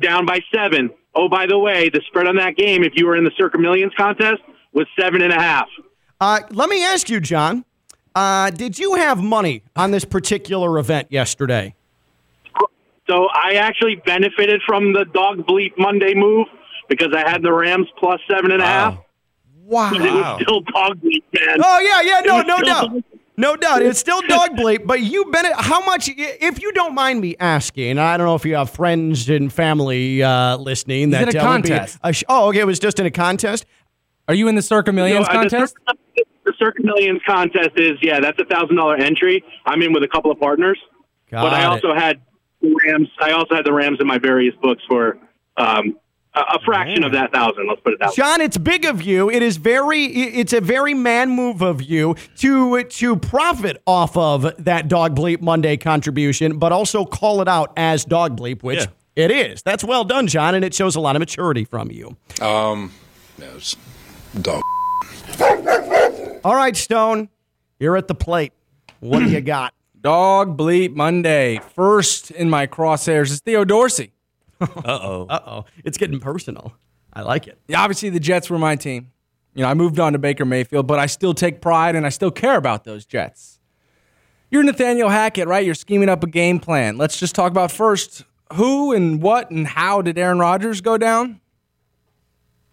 Down 0.02 0.26
by 0.26 0.40
seven. 0.54 0.90
Oh, 1.14 1.28
by 1.28 1.46
the 1.46 1.58
way, 1.58 1.90
the 1.90 2.02
spread 2.08 2.28
on 2.28 2.38
that 2.38 2.56
game, 2.56 2.84
if 2.84 2.94
you 2.96 3.06
were 3.06 3.16
in 3.16 3.24
the 3.24 3.32
Circa 3.38 3.58
Millions 3.58 3.94
contest, 3.98 4.42
was 4.74 4.88
seven 5.00 5.22
and 5.22 5.34
a 5.34 5.40
half. 5.40 5.68
Uh, 6.20 6.40
let 6.52 6.70
me 6.70 6.84
ask 6.86 7.10
you, 7.10 7.20
John. 7.20 7.66
Uh, 8.14 8.50
did 8.50 8.78
you 8.78 8.96
have 8.96 9.22
money 9.22 9.64
on 9.76 9.92
this 9.92 10.06
particular 10.06 10.78
event 10.78 11.08
yesterday? 11.10 11.76
So 13.10 13.28
I 13.34 13.54
actually 13.54 13.96
benefited 14.06 14.62
from 14.66 14.94
the 14.94 15.06
dog 15.06 15.46
bleep 15.46 15.74
Monday 15.78 16.14
move 16.14 16.48
because 16.88 17.10
I 17.14 17.30
had 17.30 17.42
the 17.42 17.52
Rams 17.52 17.88
plus 17.98 18.22
seven 18.30 18.52
and 18.52 18.62
a 18.62 18.66
half. 18.66 18.98
Wow. 19.64 19.92
But 19.92 20.02
it 20.02 20.14
was 20.14 20.42
still 20.42 20.62
dog 20.62 21.02
bleep, 21.02 21.24
man. 21.34 21.60
Oh 21.64 21.80
yeah, 21.80 22.02
yeah, 22.02 22.22
no, 22.26 22.42
no 22.42 22.58
doubt, 22.60 23.04
no 23.38 23.56
doubt. 23.56 23.82
It's 23.82 24.00
still 24.00 24.22
dog 24.28 24.52
bleep, 24.52 24.86
but 24.86 25.02
you 25.02 25.26
bet 25.32 25.46
it. 25.46 25.54
How 25.56 25.84
much? 25.86 26.10
If 26.16 26.62
you 26.62 26.72
don't 26.74 26.94
mind 26.94 27.22
me 27.22 27.36
asking, 27.40 27.98
I 27.98 28.18
don't 28.18 28.26
know 28.28 28.36
if 28.36 28.46
you 28.46 28.56
have 28.56 28.70
friends 28.70 29.30
and 29.30 29.52
family 29.52 30.22
uh, 30.22 30.58
listening. 30.58 31.10
Is 31.10 31.20
that 31.20 31.30
it 31.30 31.36
a 31.36 31.40
uh, 31.40 31.44
contest? 31.44 32.00
a 32.04 32.14
sh- 32.14 32.24
oh, 32.30 32.50
okay, 32.50 32.60
it 32.60 32.66
was 32.68 32.80
just 32.80 33.00
in 33.00 33.06
a 33.06 33.12
contest. 33.12 33.66
Are 34.28 34.34
you 34.34 34.48
in 34.48 34.56
the 34.56 34.62
Circa 34.62 34.92
Millions 34.92 35.26
So, 35.26 35.32
uh, 35.32 35.44
the 35.44 35.50
contest? 35.50 35.76
The 36.46 36.54
Circa 36.58 36.84
Millions 36.84 37.22
contest 37.28 37.72
is 37.76 37.98
yeah, 38.02 38.20
that's 38.20 38.40
a 38.40 38.46
thousand 38.46 38.76
dollar 38.76 38.96
entry. 38.96 39.44
I'm 39.66 39.82
in 39.82 39.94
with 39.94 40.04
a 40.04 40.08
couple 40.08 40.32
of 40.32 40.40
partners, 40.40 40.80
Got 41.30 41.44
but 41.44 41.54
I 41.54 41.64
it. 41.64 41.68
also 41.68 41.94
had 41.94 42.22
the 42.62 42.76
Rams. 42.86 43.08
I 43.20 43.32
also 43.32 43.56
had 43.56 43.66
the 43.66 43.74
Rams 43.74 43.98
in 44.00 44.08
my 44.08 44.18
various 44.18 44.56
books 44.62 44.84
for 44.88 45.18
um, 45.58 45.98
a, 46.34 46.40
a 46.40 46.60
fraction 46.66 47.04
of 47.04 47.12
that 47.14 47.32
thousand. 47.34 47.68
Let's 47.68 47.82
put 47.82 47.94
it 47.94 48.00
that 48.00 48.10
way. 48.10 48.16
John, 48.16 48.42
it's 48.42 48.58
big 48.58 48.86
of 48.86 49.02
you. 49.02 49.30
It 49.30 49.44
is 49.44 49.58
very. 49.58 50.06
It's 50.06 50.54
a 50.54 50.62
very 50.62 50.94
man 50.94 51.30
move 51.32 51.62
of 51.62 51.82
you 51.82 52.16
to 52.38 52.84
to 52.84 53.16
profit 53.16 53.82
off 53.86 54.16
of 54.18 54.52
that 54.64 54.88
dog 54.88 55.16
bleep 55.16 55.42
Monday 55.42 55.78
contribution, 55.78 56.58
but 56.58 56.72
also 56.72 57.06
call 57.06 57.42
it 57.42 57.48
out 57.48 57.74
as 57.78 58.06
dog 58.06 58.38
bleep, 58.40 58.64
which 58.64 58.80
Yeah. 58.80 59.26
it 59.26 59.32
is. 59.32 59.62
That's 59.62 59.84
well 59.84 60.04
done, 60.04 60.28
John, 60.28 60.56
and 60.56 60.64
it 60.66 60.74
shows 60.74 60.96
a 60.96 61.00
lot 61.02 61.16
of 61.16 61.20
maturity 61.20 61.66
from 61.66 61.92
you. 61.92 62.16
Um, 62.42 62.92
no, 63.38 63.48
it's 63.56 63.76
dog. 64.42 64.62
All 66.44 66.56
right, 66.56 66.76
Stone, 66.76 67.30
you're 67.80 67.98
at 67.98 68.08
the 68.08 68.16
plate. 68.16 68.54
What 69.00 69.20
do 69.20 69.30
you 69.30 69.42
got? 69.42 69.74
Dog 70.00 70.58
Bleep 70.58 70.96
Monday. 70.96 71.60
First 71.76 72.32
in 72.32 72.50
my 72.50 72.66
crosshairs 72.66 73.30
is 73.32 73.40
Theo 73.42 73.64
Dorsey. 73.64 74.14
Uh 74.86 75.00
oh. 75.02 75.26
Uh 75.30 75.40
oh, 75.46 75.66
it's 75.84 75.98
getting 75.98 76.20
personal. 76.20 76.74
I 77.14 77.22
like 77.24 77.48
it. 77.48 77.60
Yeah, 77.68 77.82
obviously, 77.82 78.10
the 78.10 78.20
Jets 78.20 78.50
were 78.50 78.60
my 78.60 78.76
team. 78.76 79.12
You 79.54 79.64
know, 79.64 79.70
I 79.70 79.74
moved 79.74 80.00
on 80.00 80.14
to 80.14 80.20
Baker 80.20 80.46
Mayfield, 80.46 80.88
but 80.88 81.00
I 81.00 81.08
still 81.08 81.34
take 81.34 81.62
pride 81.62 81.96
and 81.96 82.06
I 82.06 82.10
still 82.10 82.32
care 82.32 82.56
about 82.56 82.84
those 82.86 83.06
Jets. 83.06 83.60
You're 84.50 84.64
Nathaniel 84.64 85.10
Hackett, 85.10 85.48
right? 85.48 85.66
You're 85.66 85.76
scheming 85.76 86.10
up 86.10 86.24
a 86.24 86.28
game 86.28 86.60
plan. 86.60 86.98
Let's 86.98 87.20
just 87.20 87.36
talk 87.36 87.52
about 87.52 87.72
first 87.72 88.24
who 88.54 88.94
and 88.94 89.22
what 89.22 89.50
and 89.50 89.66
how 89.68 90.02
did 90.02 90.18
Aaron 90.18 90.40
Rodgers 90.40 90.82
go 90.82 90.98
down? 90.98 91.42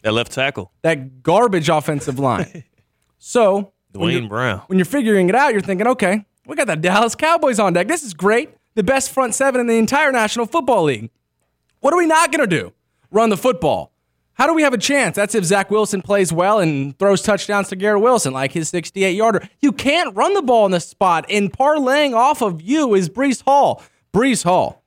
That 0.03 0.13
left 0.13 0.33
tackle, 0.33 0.73
That 0.83 1.23
garbage 1.23 1.69
offensive 1.69 2.19
line. 2.19 2.65
so, 3.19 3.73
when 3.93 4.11
Duane 4.13 4.29
Brown. 4.29 4.63
when 4.67 4.79
you're 4.79 4.85
figuring 4.85 5.29
it 5.29 5.35
out, 5.35 5.53
you're 5.53 5.61
thinking, 5.61 5.89
okay, 5.89 6.25
we 6.47 6.55
got 6.55 6.69
the 6.69 6.77
Dallas 6.77 7.15
Cowboys 7.15 7.59
on 7.59 7.73
deck. 7.73 7.89
This 7.89 8.05
is 8.05 8.15
great. 8.15 8.51
The 8.75 8.85
best 8.85 9.11
front 9.11 9.35
seven 9.35 9.61
in 9.61 9.67
the 9.67 9.77
entire 9.77 10.13
National 10.13 10.47
Football 10.47 10.85
League. 10.85 11.11
What 11.81 11.95
are 11.95 11.97
we 11.97 12.07
not 12.07 12.33
going 12.33 12.49
to 12.49 12.57
do? 12.57 12.73
Run 13.11 13.31
the 13.31 13.37
football. 13.37 13.93
How 14.39 14.47
do 14.47 14.55
we 14.55 14.63
have 14.63 14.73
a 14.73 14.79
chance? 14.79 15.17
That's 15.17 15.35
if 15.35 15.45
Zach 15.45 15.69
Wilson 15.69 16.01
plays 16.01 16.33
well 16.33 16.61
and 16.61 16.97
throws 16.97 17.23
touchdowns 17.23 17.69
to 17.69 17.77
Garrett 17.77 18.03
Wilson, 18.03 18.33
like 18.33 18.53
his 18.53 18.69
68 18.69 19.17
yarder. 19.17 19.49
You 19.61 19.73
can't 19.73 20.15
run 20.15 20.35
the 20.35 20.43
ball 20.43 20.65
in 20.67 20.71
this 20.71 20.87
spot. 20.87 21.25
And 21.29 21.53
parlaying 21.53 22.15
off 22.15 22.41
of 22.41 22.63
you 22.63 22.95
is 22.95 23.09
Breece 23.09 23.43
Hall. 23.43 23.83
Breece 24.13 24.45
Hall, 24.45 24.85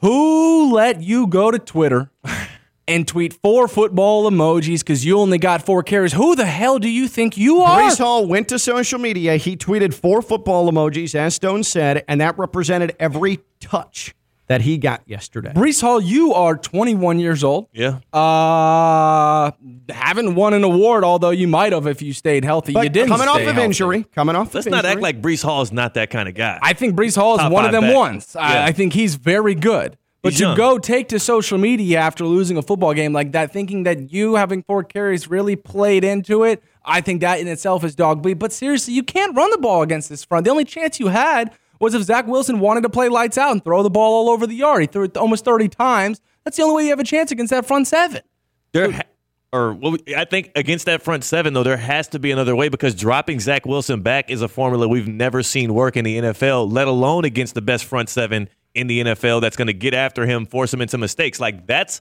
who 0.00 0.74
let 0.74 1.02
you 1.02 1.28
go 1.28 1.52
to 1.52 1.58
Twitter 1.60 2.10
and 2.88 3.06
tweet 3.06 3.32
four 3.34 3.68
football 3.68 4.28
emojis 4.28 4.80
because 4.80 5.04
you 5.04 5.20
only 5.20 5.38
got 5.38 5.64
four 5.64 5.84
carries? 5.84 6.12
Who 6.12 6.34
the 6.34 6.46
hell 6.46 6.80
do 6.80 6.88
you 6.88 7.06
think 7.06 7.36
you 7.36 7.60
are? 7.60 7.80
Breece 7.80 7.98
Hall 7.98 8.26
went 8.26 8.48
to 8.48 8.58
social 8.58 8.98
media. 8.98 9.36
He 9.36 9.56
tweeted 9.56 9.94
four 9.94 10.20
football 10.20 10.70
emojis, 10.70 11.14
as 11.14 11.36
Stone 11.36 11.62
said, 11.62 12.04
and 12.08 12.20
that 12.20 12.36
represented 12.38 12.96
every 12.98 13.38
touch 13.60 14.16
that 14.50 14.62
he 14.62 14.78
got 14.78 15.00
yesterday. 15.06 15.52
Breece 15.54 15.80
Hall, 15.80 16.00
you 16.00 16.34
are 16.34 16.56
21 16.56 17.20
years 17.20 17.44
old. 17.44 17.68
Yeah. 17.72 18.00
Uh, 18.12 19.52
haven't 19.88 20.34
won 20.34 20.54
an 20.54 20.64
award, 20.64 21.04
although 21.04 21.30
you 21.30 21.46
might 21.46 21.72
have 21.72 21.86
if 21.86 22.02
you 22.02 22.12
stayed 22.12 22.44
healthy. 22.44 22.72
But 22.72 22.82
you 22.82 22.88
didn't. 22.90 23.10
coming 23.10 23.28
off 23.28 23.38
of 23.40 23.44
healthy. 23.46 23.62
injury, 23.62 24.02
coming 24.12 24.34
off 24.34 24.52
Let's 24.52 24.66
of 24.66 24.72
not 24.72 24.84
injury. 24.84 24.92
act 24.92 25.02
like 25.02 25.22
Breece 25.22 25.44
Hall 25.44 25.62
is 25.62 25.70
not 25.70 25.94
that 25.94 26.10
kind 26.10 26.28
of 26.28 26.34
guy. 26.34 26.58
I 26.62 26.72
think 26.72 26.96
Breece 26.96 27.14
Hall 27.14 27.34
is 27.36 27.40
Top 27.42 27.52
one 27.52 27.64
of 27.64 27.70
them 27.70 27.82
back. 27.84 27.94
ones. 27.94 28.32
Yeah. 28.34 28.40
I, 28.42 28.66
I 28.66 28.72
think 28.72 28.92
he's 28.92 29.14
very 29.14 29.54
good. 29.54 29.96
But 30.22 30.32
He's 30.32 30.40
to 30.40 30.46
young. 30.48 30.56
go 30.56 30.78
take 30.78 31.08
to 31.10 31.20
social 31.20 31.56
media 31.56 32.00
after 32.00 32.24
losing 32.26 32.56
a 32.58 32.62
football 32.62 32.92
game 32.92 33.12
like 33.12 33.30
that, 33.32 33.52
thinking 33.52 33.84
that 33.84 34.12
you 34.12 34.34
having 34.34 34.62
four 34.64 34.82
carries 34.82 35.28
really 35.30 35.54
played 35.56 36.02
into 36.04 36.42
it, 36.42 36.62
I 36.84 37.00
think 37.00 37.20
that 37.22 37.38
in 37.40 37.46
itself 37.48 37.84
is 37.84 37.94
dog 37.94 38.20
bleed. 38.20 38.40
But 38.40 38.52
seriously, 38.52 38.94
you 38.94 39.02
can't 39.04 39.34
run 39.36 39.50
the 39.52 39.58
ball 39.58 39.80
against 39.80 40.08
this 40.10 40.22
front. 40.24 40.44
The 40.44 40.50
only 40.50 40.64
chance 40.66 40.98
you 41.00 41.06
had 41.06 41.52
was 41.80 41.94
if 41.94 42.02
Zach 42.02 42.26
Wilson 42.26 42.60
wanted 42.60 42.82
to 42.82 42.90
play 42.90 43.08
lights 43.08 43.36
out 43.36 43.52
and 43.52 43.64
throw 43.64 43.82
the 43.82 43.90
ball 43.90 44.12
all 44.12 44.30
over 44.32 44.46
the 44.46 44.54
yard. 44.54 44.82
He 44.82 44.86
threw 44.86 45.04
it 45.04 45.16
almost 45.16 45.44
30 45.44 45.68
times. 45.68 46.20
That's 46.44 46.56
the 46.56 46.62
only 46.62 46.76
way 46.76 46.82
you 46.84 46.90
have 46.90 47.00
a 47.00 47.04
chance 47.04 47.32
against 47.32 47.50
that 47.50 47.66
front 47.66 47.88
seven. 47.88 48.22
there, 48.72 49.02
or 49.52 49.72
well, 49.72 49.96
I 50.16 50.24
think 50.24 50.52
against 50.54 50.86
that 50.86 51.02
front 51.02 51.24
seven 51.24 51.54
though, 51.54 51.62
there 51.62 51.76
has 51.76 52.08
to 52.08 52.18
be 52.18 52.30
another 52.30 52.54
way 52.54 52.68
because 52.68 52.94
dropping 52.94 53.40
Zach 53.40 53.66
Wilson 53.66 54.02
back 54.02 54.30
is 54.30 54.42
a 54.42 54.48
formula 54.48 54.86
we've 54.86 55.08
never 55.08 55.42
seen 55.42 55.74
work 55.74 55.96
in 55.96 56.04
the 56.04 56.18
NFL. 56.18 56.70
Let 56.72 56.86
alone 56.86 57.24
against 57.24 57.54
the 57.54 57.62
best 57.62 57.84
front 57.84 58.08
seven 58.08 58.48
in 58.74 58.86
the 58.86 59.02
NFL 59.02 59.40
that's 59.40 59.56
going 59.56 59.66
to 59.66 59.74
get 59.74 59.94
after 59.94 60.26
him, 60.26 60.46
force 60.46 60.72
him 60.72 60.80
into 60.80 60.98
mistakes. 60.98 61.40
Like 61.40 61.66
that's 61.66 62.00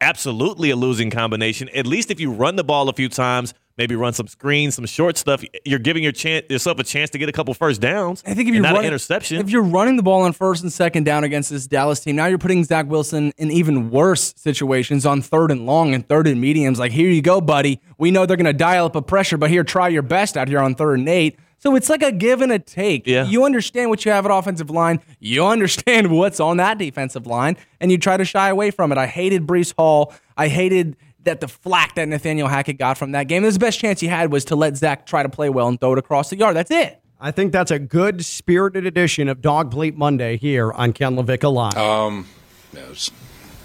absolutely 0.00 0.70
a 0.70 0.76
losing 0.76 1.10
combination. 1.10 1.68
At 1.70 1.86
least 1.86 2.10
if 2.10 2.20
you 2.20 2.32
run 2.32 2.56
the 2.56 2.64
ball 2.64 2.88
a 2.88 2.92
few 2.92 3.08
times, 3.08 3.54
maybe 3.78 3.94
run 3.94 4.12
some 4.12 4.26
screens, 4.26 4.74
some 4.74 4.86
short 4.86 5.16
stuff, 5.16 5.44
you're 5.64 5.78
giving 5.78 6.02
your 6.02 6.12
chance, 6.12 6.46
yourself 6.48 6.78
a 6.78 6.84
chance 6.84 7.10
to 7.10 7.18
get 7.18 7.28
a 7.28 7.32
couple 7.32 7.52
first 7.54 7.80
downs. 7.80 8.22
I 8.26 8.34
think 8.34 8.48
if 8.48 8.54
you're 8.54 8.62
not 8.62 8.70
running, 8.70 8.86
an 8.86 8.92
interception. 8.92 9.40
if 9.40 9.50
you're 9.50 9.62
running 9.62 9.96
the 9.96 10.02
ball 10.02 10.22
on 10.22 10.32
first 10.32 10.62
and 10.62 10.72
second 10.72 11.04
down 11.04 11.24
against 11.24 11.50
this 11.50 11.66
Dallas 11.66 12.00
team, 12.00 12.16
now 12.16 12.26
you're 12.26 12.38
putting 12.38 12.64
Zach 12.64 12.86
Wilson 12.86 13.32
in 13.36 13.50
even 13.50 13.90
worse 13.90 14.34
situations 14.36 15.04
on 15.04 15.22
third 15.22 15.50
and 15.50 15.66
long 15.66 15.94
and 15.94 16.08
third 16.08 16.26
and 16.26 16.40
mediums. 16.40 16.78
Like, 16.78 16.92
here 16.92 17.10
you 17.10 17.22
go, 17.22 17.40
buddy. 17.40 17.80
We 17.98 18.10
know 18.10 18.26
they're 18.26 18.36
going 18.36 18.46
to 18.46 18.52
dial 18.52 18.86
up 18.86 18.96
a 18.96 19.02
pressure, 19.02 19.36
but 19.36 19.50
here, 19.50 19.64
try 19.64 19.88
your 19.88 20.02
best 20.02 20.36
out 20.36 20.48
here 20.48 20.60
on 20.60 20.74
third 20.74 20.98
and 20.98 21.08
eight. 21.08 21.38
So 21.58 21.74
it's 21.74 21.88
like 21.88 22.02
a 22.02 22.12
give 22.12 22.42
and 22.42 22.52
a 22.52 22.58
take. 22.58 23.06
Yeah. 23.06 23.24
You 23.24 23.44
understand 23.44 23.90
what 23.90 24.04
you 24.04 24.12
have 24.12 24.26
at 24.26 24.30
offensive 24.30 24.70
line. 24.70 25.00
You 25.18 25.44
understand 25.46 26.10
what's 26.16 26.38
on 26.38 26.58
that 26.58 26.78
defensive 26.78 27.26
line, 27.26 27.56
and 27.80 27.90
you 27.90 27.98
try 27.98 28.16
to 28.16 28.24
shy 28.24 28.50
away 28.50 28.70
from 28.70 28.92
it. 28.92 28.98
I 28.98 29.06
hated 29.06 29.46
Breece 29.46 29.74
Hall. 29.76 30.12
I 30.36 30.48
hated 30.48 30.96
that 31.26 31.40
the 31.40 31.48
flack 31.48 31.94
that 31.94 32.08
Nathaniel 32.08 32.48
Hackett 32.48 32.78
got 32.78 32.98
from 32.98 33.12
that 33.12 33.28
game. 33.28 33.42
The 33.42 33.56
best 33.58 33.78
chance 33.78 34.00
he 34.00 34.08
had 34.08 34.32
was 34.32 34.44
to 34.46 34.56
let 34.56 34.76
Zach 34.76 35.06
try 35.06 35.22
to 35.22 35.28
play 35.28 35.50
well 35.50 35.68
and 35.68 35.78
throw 35.78 35.92
it 35.92 35.98
across 35.98 36.30
the 36.30 36.36
yard. 36.36 36.56
That's 36.56 36.70
it. 36.70 37.00
I 37.20 37.30
think 37.30 37.52
that's 37.52 37.70
a 37.70 37.78
good 37.78 38.24
spirited 38.24 38.86
edition 38.86 39.28
of 39.28 39.40
Dog 39.40 39.72
Bleep 39.72 39.96
Monday 39.96 40.36
here 40.36 40.72
on 40.72 40.92
Ken 40.92 41.16
LaVicka 41.16 41.52
Live. 41.52 41.76
Um, 41.76 42.26
no, 42.72 42.82
it's 42.90 43.10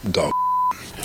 dog. 0.10 0.32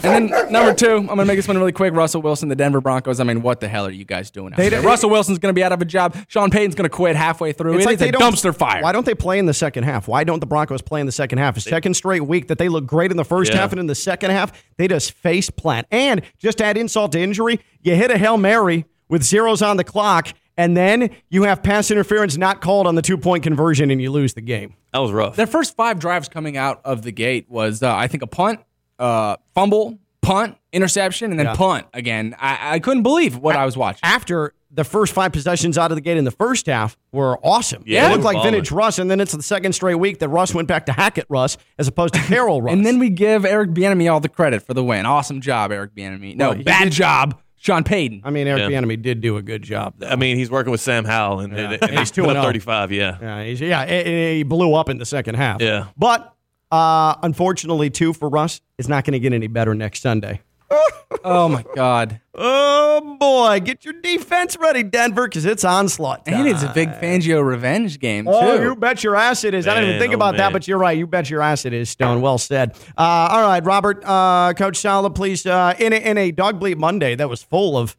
And 0.05 0.31
then 0.31 0.53
number 0.53 0.73
two, 0.75 0.97
I'm 0.97 1.07
gonna 1.07 1.25
make 1.25 1.37
this 1.37 1.49
one 1.49 1.59
really 1.59 1.73
quick. 1.73 1.93
Russell 1.95 2.23
Wilson, 2.23 2.49
the 2.49 2.55
Denver 2.57 2.81
Broncos. 2.81 3.19
I 3.19 3.25
mean, 3.25 3.43
what 3.43 3.61
the 3.61 3.69
hell 3.69 3.87
are 3.87 3.91
you 3.91 4.05
guys 4.05 4.31
doing? 4.31 4.53
Out 4.53 4.57
They 4.57 4.69
there? 4.69 4.81
don't- 4.81 4.87
Russell 4.89 5.11
Wilson's 5.11 5.39
gonna 5.39 5.53
be 5.55 5.65
out 5.65 5.73
of 5.73 5.81
a 5.83 5.85
job. 5.85 6.15
Sean 6.29 6.51
Payton's 6.51 6.75
gonna 6.75 6.89
quit 6.89 7.17
halfway 7.17 7.53
through. 7.53 7.75
It's 7.75 7.83
It 7.85 7.87
like 7.87 7.95
is 7.95 8.01
they 8.01 8.09
a 8.11 8.13
don't- 8.13 8.23
dumpster 8.35 8.55
fire. 8.57 8.83
Why 8.83 8.93
don't 8.93 9.05
they 9.07 9.15
play 9.15 9.39
in 9.39 9.47
the 9.47 9.55
second 9.55 9.85
half? 9.85 10.07
Why 10.07 10.23
don't 10.25 10.41
the 10.41 10.47
Broncos 10.47 10.83
play 10.83 11.01
in 11.01 11.07
the 11.07 11.13
second 11.13 11.39
half? 11.39 11.57
A 11.57 11.61
second 11.61 11.95
straight 11.95 12.27
week 12.27 12.49
that 12.49 12.59
they 12.59 12.69
look 12.69 12.87
great 12.87 13.11
in 13.11 13.17
the 13.17 13.25
first 13.25 13.53
Yeah. 13.53 13.59
half 13.61 13.73
and 13.73 13.81
in 13.81 13.87
the 13.87 13.95
second 13.95 14.31
half, 14.31 14.53
they 14.77 14.87
just 14.89 15.13
face 15.13 15.51
plant. 15.51 15.87
And 15.91 16.23
just 16.39 16.61
add 16.61 16.77
insult 16.77 17.13
to 17.13 17.21
injury, 17.21 17.59
you 17.83 17.95
hit 17.97 18.11
a 18.11 18.19
Hail 18.19 18.37
Mary 18.37 18.85
with 19.09 19.23
zeros 19.23 19.63
on 19.63 19.77
the 19.77 19.85
clock, 19.85 20.29
and 20.57 20.77
then 20.77 21.11
you 21.31 21.43
have 21.45 21.63
pass 21.63 21.91
interference 21.91 22.37
not 22.37 22.61
called 22.61 22.87
on 22.87 22.95
the 22.95 23.03
two 23.03 23.17
point 23.19 23.43
conversion 23.43 23.91
and 23.91 24.01
you 24.01 24.11
lose 24.11 24.35
the 24.35 24.41
game. 24.41 24.75
that 24.93 25.01
was 25.01 25.13
rough. 25.13 25.37
Their 25.37 25.47
first 25.47 25.77
five 25.77 25.99
drives 25.99 26.27
coming 26.29 26.57
out 26.57 26.81
of 26.85 27.03
the 27.03 27.13
gate 27.13 27.47
was, 27.51 27.83
uh, 27.83 27.95
I 27.95 28.07
think, 28.07 28.23
a 28.23 28.27
punt, 28.27 28.61
uh, 28.99 29.37
fumble, 29.55 29.99
punt, 30.23 30.57
interception, 30.73 31.31
and 31.31 31.39
then 31.39 31.47
Yeah. 31.47 31.55
punt 31.55 31.87
again. 31.95 32.35
I, 32.39 32.75
I 32.75 32.79
couldn't 32.79 33.03
believe 33.03 33.37
what 33.37 33.57
I 33.57 33.65
was 33.65 33.77
watching. 33.77 34.01
After 34.03 34.53
the 34.71 34.85
first 34.85 35.13
five 35.15 35.33
possessions 35.33 35.79
out 35.79 35.91
of 35.91 35.97
the 35.97 36.01
gate 36.03 36.17
in 36.19 36.25
the 36.25 36.31
first 36.31 36.67
half 36.67 36.97
were 37.13 37.39
awesome. 37.43 37.83
Yeah, 37.87 38.09
it 38.09 38.13
looked 38.13 38.25
like 38.25 38.43
vintage 38.43 38.71
Russ, 38.71 38.99
and 38.99 39.11
then 39.11 39.21
it's 39.21 39.33
the 39.33 39.43
second 39.43 39.73
straight 39.73 39.95
week 39.95 40.19
that 40.19 40.29
Russ 40.29 40.53
went 40.53 40.69
back 40.69 40.87
to 40.87 40.93
Hackett 40.93 41.27
Russ 41.31 41.57
as 41.79 41.89
opposed 41.89 42.13
to 42.15 42.21
Carroll 42.25 42.61
Russ. 42.61 42.75
And 42.75 42.85
then 42.85 42.99
we 42.99 43.09
give 43.09 43.45
Eric 43.47 43.71
Bieniemy 43.71 44.13
all 44.13 44.21
the 44.21 44.29
credit 44.29 44.63
for 44.67 44.75
the 44.75 44.85
win. 44.85 45.07
Awesome 45.07 45.41
job, 45.41 45.73
Eric 45.73 45.95
Bieniemy. 45.95 46.37
No, 46.37 46.51
Well, 46.51 46.63
bad 46.63 46.85
did- 46.85 46.93
job, 46.93 47.41
Sean 47.57 47.85
Payton. 47.85 48.21
I 48.25 48.31
mean, 48.31 48.47
Eric 48.47 48.69
Yeah. 48.71 48.81
Bieniemy 48.81 49.01
did 49.01 49.21
do 49.23 49.39
a 49.39 49.43
good 49.43 49.63
job. 49.63 49.95
Though. 49.99 50.09
I 50.09 50.17
mean, 50.17 50.37
he's 50.37 50.51
working 50.51 50.73
with 50.73 50.81
Sam 50.83 51.05
Howell, 51.07 51.41
and, 51.41 51.57
and, 51.57 51.83
and 51.83 51.99
he's 51.99 52.11
two 52.11 52.23
put 52.23 52.31
and 52.31 52.39
oh. 52.41 52.43
35. 52.43 52.93
Yeah. 52.93 53.17
Yeah, 53.23 53.45
he's, 53.45 53.61
yeah, 53.63 53.81
and- 53.81 53.91
and 54.07 54.37
he 54.37 54.43
blew 54.43 54.75
up 54.75 54.91
in 54.91 54.99
the 54.99 55.07
second 55.07 55.37
half. 55.37 55.63
Yeah. 55.63 55.87
but 55.97 56.35
uh, 56.71 57.15
unfortunately, 57.23 57.91
too 57.91 58.13
for 58.13 58.29
Russ, 58.29 58.61
it's 58.79 58.89
not 58.89 59.05
going 59.05 59.13
to 59.13 59.21
get 59.21 59.33
any 59.33 59.47
better 59.47 59.75
next 59.75 60.01
Sunday. 60.01 60.41
oh 61.25 61.49
my 61.49 61.65
God. 61.75 62.21
Oh 62.35 63.17
boy, 63.21 63.61
get 63.61 63.85
your 63.85 63.95
defense 63.95 64.57
ready, 64.59 64.83
Denver, 64.83 65.29
because 65.29 65.45
it's 65.45 65.65
onslaught. 65.65 66.27
Time. 66.27 66.35
And 66.35 66.49
it's 66.49 66.63
a 66.63 66.73
big 66.73 66.89
Fangio 66.91 67.47
revenge 67.47 68.01
game, 68.01 68.25
too. 68.25 68.33
Oh, 68.33 68.61
you 68.61 68.75
bet 68.75 69.05
your 69.05 69.15
ass 69.15 69.45
it 69.45 69.55
is. 69.55 69.69
I 69.69 69.75
didn't 69.75 69.91
even 69.91 70.01
think 70.01 70.13
oh, 70.13 70.17
about 70.17 70.37
that, 70.39 70.53
but 70.53 70.67
you're 70.67 70.79
right. 70.79 70.97
You 70.97 71.07
bet 71.07 71.31
your 71.31 71.43
ass 71.43 71.65
it 71.65 71.73
is, 71.73 71.89
Stone. 71.89 72.21
Well 72.21 72.39
said. 72.39 72.73
Uh, 72.99 73.29
all 73.31 73.43
right, 73.43 73.65
Robert, 73.65 74.03
uh, 74.05 74.55
Coach 74.55 74.79
Saleh, 74.79 75.15
please, 75.15 75.47
uh, 75.47 75.75
in, 75.79 75.93
a, 75.93 75.97
in 75.97 76.19
a 76.19 76.31
Dog 76.33 76.61
Bleep 76.61 76.79
Monday 76.79 77.15
that 77.15 77.29
was 77.29 77.43
full 77.43 77.79
of 77.79 77.97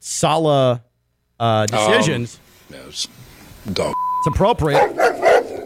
Saleh 0.00 0.80
uh, 1.38 1.66
decisions, 1.66 2.40
No, 2.70 2.78
it's 2.88 3.08
dog. 3.72 3.94
it's 4.20 4.26
appropriate 4.28 4.96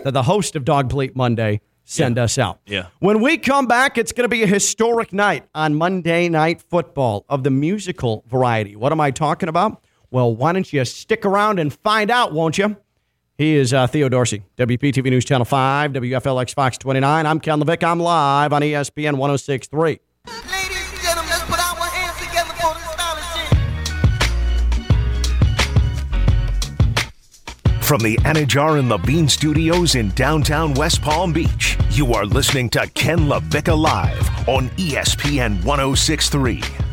that 0.04 0.12
the 0.12 0.22
host 0.22 0.56
of 0.56 0.64
Dog 0.64 0.90
Bleep 0.90 1.14
Monday 1.14 1.60
send 1.84 2.18
us 2.18 2.38
out. 2.38 2.60
Yeah. 2.66 2.86
When 3.00 3.20
we 3.20 3.38
come 3.38 3.66
back, 3.66 3.98
it's 3.98 4.12
going 4.12 4.24
to 4.24 4.28
be 4.28 4.42
a 4.42 4.46
historic 4.46 5.12
night 5.12 5.46
on 5.54 5.74
Monday 5.74 6.28
Night 6.28 6.62
Football 6.62 7.24
of 7.28 7.44
the 7.44 7.50
musical 7.50 8.24
variety. 8.28 8.76
What 8.76 8.92
am 8.92 9.00
I 9.00 9.10
talking 9.10 9.48
about? 9.48 9.82
Well, 10.10 10.34
why 10.34 10.52
don't 10.52 10.70
you 10.72 10.84
stick 10.84 11.24
around 11.24 11.58
and 11.58 11.72
find 11.72 12.10
out, 12.10 12.32
won't 12.32 12.58
you? 12.58 12.76
He 13.38 13.56
is 13.56 13.72
uh, 13.72 13.86
Theo 13.86 14.08
Dorsey, 14.08 14.42
WPTV 14.58 15.04
News 15.04 15.24
Channel 15.24 15.46
5, 15.46 15.92
WFLX 15.92 16.54
Fox 16.54 16.78
29. 16.78 17.26
I'm 17.26 17.40
Ken 17.40 17.60
Levick. 17.60 17.82
I'm 17.82 17.98
live 17.98 18.52
on 18.52 18.62
ESPN 18.62 19.16
1063. 19.16 20.61
From 27.92 28.00
the 28.00 28.16
Anidjar 28.24 28.78
and 28.78 28.88
Levine 28.88 29.28
Studios 29.28 29.96
in 29.96 30.08
downtown 30.12 30.72
West 30.72 31.02
Palm 31.02 31.30
Beach, 31.30 31.76
you 31.90 32.14
are 32.14 32.24
listening 32.24 32.70
to 32.70 32.86
Ken 32.94 33.18
LaVicka 33.18 33.78
Live 33.78 34.48
on 34.48 34.70
ESPN 34.78 35.62
1063. 35.62 36.91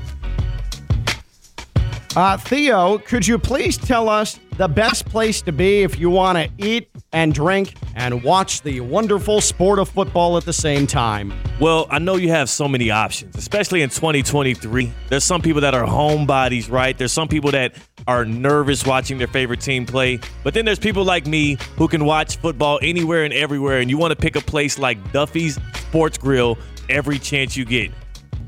Uh, 2.20 2.36
Theo, 2.36 2.98
could 2.98 3.26
you 3.26 3.40
please 3.40 3.78
tell 3.78 4.10
us 4.10 4.42
the 4.58 4.68
best 4.68 5.06
place 5.06 5.42
to 5.42 5.54
be 5.54 5.84
if 5.84 5.98
you 5.98 6.10
want 6.10 6.38
to 6.38 6.50
eat 6.58 6.90
and 7.14 7.34
drink 7.34 7.76
and 7.96 8.22
watch 8.26 8.62
the 8.62 8.82
wonderful 8.82 9.40
sport 9.40 9.80
of 9.80 9.88
football 9.88 10.36
at 10.36 10.44
the 10.44 10.52
same 10.52 10.86
time? 10.86 11.32
Well, 11.62 11.88
I 11.90 11.98
know 12.00 12.18
you 12.18 12.28
have 12.28 12.50
so 12.50 12.68
many 12.68 12.92
options, 12.92 13.38
especially 13.38 13.84
in 13.84 13.90
2023. 13.90 14.92
There's 15.08 15.24
some 15.24 15.42
people 15.42 15.62
that 15.62 15.74
are 15.74 15.86
homebodies, 15.86 16.70
right? 16.70 16.98
There's 16.98 17.14
some 17.14 17.30
people 17.30 17.52
that 17.52 17.76
are 18.06 18.26
nervous 18.26 18.86
watching 18.86 19.18
their 19.18 19.28
favorite 19.28 19.62
team 19.62 19.86
play. 19.86 20.20
But 20.44 20.54
then 20.54 20.66
there's 20.66 20.78
people 20.78 21.06
like 21.06 21.26
me 21.26 21.56
who 21.78 21.88
can 21.88 22.04
watch 22.04 22.36
football 22.36 22.80
anywhere 22.82 23.24
and 23.24 23.34
everywhere, 23.34 23.80
and 23.80 23.90
you 23.90 23.98
want 23.98 24.12
to 24.12 24.18
pick 24.18 24.36
a 24.36 24.42
place 24.42 24.78
like 24.78 25.14
Duffy's 25.14 25.58
Sports 25.74 26.18
Grill 26.18 26.58
every 26.90 27.18
chance 27.18 27.56
you 27.56 27.64
get. 27.64 27.94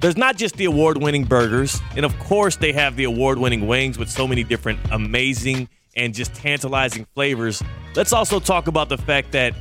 There's 0.02 0.18
not 0.18 0.36
just 0.36 0.56
the 0.58 0.66
award 0.66 0.98
winning 0.98 1.26
burgers, 1.26 1.80
and 1.96 2.04
of 2.04 2.18
course, 2.18 2.56
they 2.56 2.74
have 2.74 2.96
the 2.96 3.04
award 3.04 3.38
winning 3.38 3.68
wings 3.68 4.00
with 4.00 4.10
so 4.10 4.28
many 4.28 4.44
different 4.44 4.80
amazing 4.92 5.70
and 5.96 6.12
just 6.12 6.34
tantalizing 6.34 7.06
flavors. 7.14 7.62
Let's 7.96 8.12
also 8.12 8.40
talk 8.40 8.66
about 8.68 8.90
the 8.90 8.98
fact 8.98 9.32
that 9.34 9.54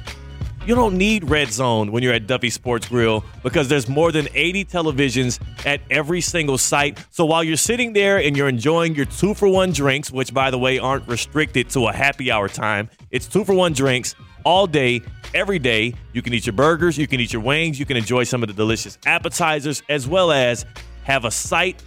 you 0.65 0.75
don't 0.75 0.97
need 0.97 1.29
Red 1.29 1.53
Zone 1.53 1.93
when 1.93 2.03
you're 2.03 2.15
at 2.15 2.27
Duffy 2.27 2.49
Sports 2.49 2.89
Grill 2.89 3.23
because 3.43 3.69
there's 3.69 3.87
more 3.87 4.13
than 4.13 4.29
80 4.33 4.65
televisions 4.65 5.39
at 5.67 5.83
every 5.91 6.23
single 6.23 6.57
site. 6.57 7.05
So 7.11 7.27
while 7.27 7.45
you're 7.45 7.59
sitting 7.59 7.93
there 7.93 8.17
and 8.17 8.35
you're 8.35 8.49
enjoying 8.49 8.95
your 8.95 9.07
two 9.07 9.35
for 9.35 9.47
one 9.47 9.73
drinks, 9.73 10.11
which 10.11 10.33
by 10.33 10.51
the 10.51 10.59
way 10.59 10.79
aren't 10.79 11.07
restricted 11.07 11.69
to 11.71 11.89
a 11.89 11.93
happy 11.93 12.31
hour 12.31 12.49
time, 12.49 12.89
it's 13.11 13.27
two 13.27 13.45
for 13.45 13.55
one 13.55 13.75
drinks 13.75 14.15
all 14.45 14.67
day, 14.67 15.03
every 15.35 15.59
day. 15.59 15.95
You 16.13 16.23
can 16.23 16.35
eat 16.35 16.47
your 16.47 16.53
burgers, 16.53 16.99
you 16.99 17.07
can 17.07 17.21
eat 17.21 17.33
your 17.33 17.43
wings, 17.43 17.79
you 17.79 17.87
can 17.87 17.97
enjoy 17.97 18.25
some 18.25 18.43
of 18.43 18.49
the 18.49 18.55
delicious 18.55 18.99
appetizers, 19.07 19.83
as 19.89 20.07
well 20.09 20.33
as 20.33 20.67
have 21.05 21.25
a 21.25 21.31
sight 21.31 21.83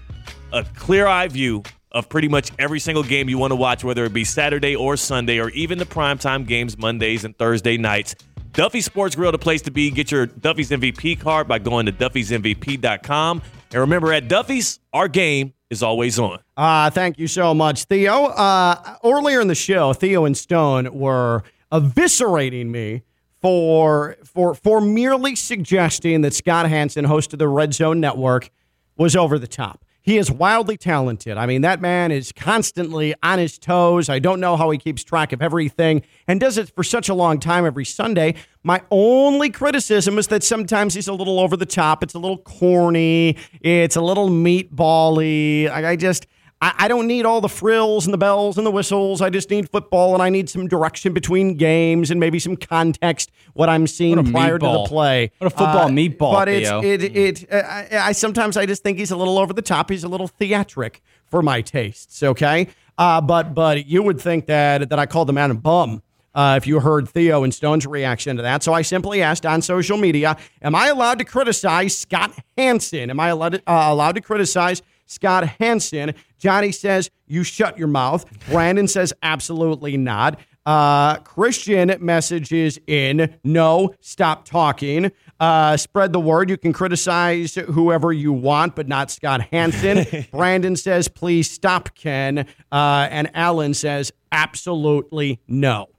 a 0.54 0.63
clear 0.76 1.08
eye 1.08 1.28
view 1.28 1.63
of 1.92 2.08
pretty 2.10 2.28
much 2.28 2.52
every 2.58 2.80
single 2.80 3.04
game 3.04 3.28
you 3.28 3.38
want 3.38 3.52
to 3.52 3.56
watch, 3.56 3.84
whether 3.84 4.06
it 4.06 4.13
be 4.13 4.24
Saturday 4.24 4.76
or 4.76 4.96
Sunday, 4.96 5.39
or 5.39 5.50
even 5.50 5.78
the 5.78 5.86
primetime 5.86 6.48
games 6.48 6.78
Mondays 6.78 7.26
and 7.26 7.38
Thursday 7.38 7.78
nights. 7.78 8.16
Duffy 8.54 8.82
Sports 8.82 9.16
Grill, 9.16 9.32
the 9.32 9.39
place 9.39 9.63
to 9.63 9.72
be. 9.72 9.89
Get 9.89 10.12
your 10.12 10.28
Duffy's 10.28 10.70
MVP 10.70 11.20
card 11.20 11.48
by 11.48 11.58
going 11.60 11.88
to 11.88 11.92
duffysmvp.com. 11.92 13.42
And 13.72 13.82
remember, 13.82 14.13
at 14.13 14.28
Duffy's, 14.28 14.80
our 14.94 15.08
game 15.08 15.54
is 15.72 15.82
always 15.82 16.20
on. 16.20 16.39
Uh, 16.56 16.92
thank 16.92 17.18
you 17.18 17.28
so 17.28 17.56
much, 17.56 17.86
Theo. 17.86 18.26
Uh, 18.26 18.98
earlier 19.04 19.42
in 19.42 19.48
the 19.48 19.56
show, 19.56 19.94
Theo 19.94 20.26
and 20.26 20.38
Stone 20.38 20.94
were 20.94 21.44
eviscerating 21.74 22.68
me 22.68 23.02
for 23.42 24.16
for 24.24 24.54
for 24.54 24.80
merely 24.80 25.36
suggesting 25.36 26.22
that 26.22 26.34
Scott 26.34 26.70
Hanson, 26.70 27.06
host 27.06 27.34
of 27.34 27.40
the 27.40 27.48
Red 27.48 27.74
Zone 27.74 28.00
Network, 28.00 28.52
was 28.96 29.16
over 29.16 29.38
the 29.40 29.48
top. 29.48 29.84
He 30.02 30.18
is 30.18 30.30
wildly 30.30 30.76
talented. 30.76 31.38
I 31.38 31.46
mean, 31.46 31.62
that 31.62 31.80
man 31.80 32.12
is 32.12 32.34
constantly 32.34 33.16
on 33.24 33.40
his 33.40 33.58
toes. 33.58 34.10
I 34.10 34.20
don't 34.20 34.42
know 34.42 34.58
how 34.58 34.70
he 34.70 34.78
keeps 34.78 35.02
track 35.02 35.32
of 35.32 35.42
everything 35.42 36.02
and 36.28 36.42
does 36.42 36.58
it 36.58 36.76
for 36.76 36.84
such 36.84 37.08
a 37.08 37.14
long 37.14 37.40
time 37.40 37.66
every 37.66 37.86
Sunday. 37.86 38.36
My 38.64 38.82
only 38.92 39.50
criticism 39.50 40.20
is 40.20 40.28
that 40.28 40.44
sometimes 40.44 40.94
he's 40.94 41.08
a 41.08 41.14
little 41.14 41.40
over 41.40 41.56
the 41.56 41.66
top. 41.66 42.04
It's 42.04 42.16
a 42.16 42.20
little 42.20 42.38
corny. 42.38 43.38
It's 43.62 43.96
a 43.96 44.02
little 44.02 44.30
meatbally. 44.30 45.72
I 45.72 45.96
just. 45.96 46.28
I, 46.63 46.86
I 46.86 46.88
don't 46.88 47.08
need 47.08 47.26
all 47.26 47.41
the 47.41 47.49
frills 47.49 48.06
and 48.06 48.13
the 48.13 48.17
bells 48.17 48.58
and 48.58 48.65
the 48.65 48.71
whistles. 48.71 49.21
I 49.21 49.30
just 49.30 49.49
need 49.49 49.69
football 49.69 50.13
and 50.13 50.23
I 50.23 50.30
need 50.30 50.49
some 50.49 50.69
direction 50.69 51.12
between 51.12 51.56
games 51.56 52.10
and 52.10 52.21
maybe 52.21 52.39
some 52.39 52.56
context 52.56 53.32
what 53.52 53.67
I'm 53.67 53.86
seeing 53.86 54.15
What 54.15 54.32
prior 54.32 54.58
to 54.58 54.65
the 54.65 54.84
play. 54.86 55.32
What 55.39 55.47
a 55.47 55.49
football 55.49 55.89
meatball, 55.89 56.32
But 56.32 56.47
it's 56.47 56.69
Theo. 56.69 56.82
it 56.82 57.04
it. 57.04 57.54
Uh, 57.54 57.58
I, 57.58 57.88
I 57.91 58.12
sometimes 58.13 58.56
I 58.56 58.65
just 58.65 58.82
think 58.82 58.97
he's 58.97 59.12
a 59.12 59.17
little 59.17 59.39
over 59.39 59.52
the 59.52 59.62
top. 59.62 59.89
He's 59.89 60.06
a 60.06 60.08
little 60.08 60.30
theatric 60.30 61.02
for 61.26 61.41
my 61.41 61.60
tastes. 61.60 62.23
Okay, 62.23 62.69
uh, 62.97 63.19
but 63.19 63.54
but 63.54 63.86
you 63.86 64.02
would 64.02 64.21
think 64.21 64.45
that 64.45 64.89
that 64.89 64.99
I 64.99 65.06
called 65.06 65.28
the 65.28 65.34
man 65.34 65.52
a 65.52 65.56
bum. 65.56 66.02
Uh, 66.34 66.56
if 66.58 66.65
you 66.65 66.80
heard 66.80 67.08
Theo 67.08 67.43
and 67.43 67.54
Stone's 67.54 67.86
reaction 67.86 68.38
to 68.38 68.41
that. 68.41 68.63
So 68.63 68.73
I 68.73 68.82
simply 68.82 69.21
asked 69.21 69.45
on 69.45 69.62
social 69.62 69.97
media, 69.97 70.36
am 70.63 70.73
I 70.73 70.88
allowed 70.88 71.19
to 71.19 71.26
criticize 71.26 71.95
Scott 71.95 72.34
Hanson? 72.58 73.12
Am 73.12 73.19
I 73.19 73.28
allowed 73.28 73.52
to, 73.52 73.62
uh, 73.67 73.86
allowed 73.91 74.15
to 74.15 74.21
criticize 74.21 74.82
Scott 75.06 75.48
Hanson? 75.60 76.13
Johnny 76.38 76.72
says, 76.72 77.10
you 77.28 77.44
shut 77.44 77.78
your 77.78 77.88
mouth. 77.88 78.26
Brandon 78.50 78.88
says, 78.88 79.13
absolutely 79.24 79.98
not. 79.98 80.39
Uh, 80.66 81.18
Christian 81.18 81.94
messages 82.00 82.80
in, 82.88 83.36
no, 83.44 83.94
stop 84.00 84.46
talking. 84.46 85.12
Uh, 85.38 85.76
spread 85.76 86.13
the 86.13 86.22
word. 86.22 86.50
You 86.50 86.58
can 86.58 86.72
criticize 86.72 87.56
whoever 87.56 88.13
you 88.13 88.32
want, 88.32 88.74
but 88.76 88.88
not 88.88 89.12
Scott 89.12 89.42
Hanson. 89.52 90.26
Brandon 90.32 90.78
says, 90.78 91.10
please 91.10 91.52
stop, 91.52 91.94
Ken. 91.96 92.48
Uh, 92.72 93.08
and 93.12 93.30
Alan 93.34 93.74
says, 93.74 94.13
absolutely 94.32 95.42
no. 95.48 95.89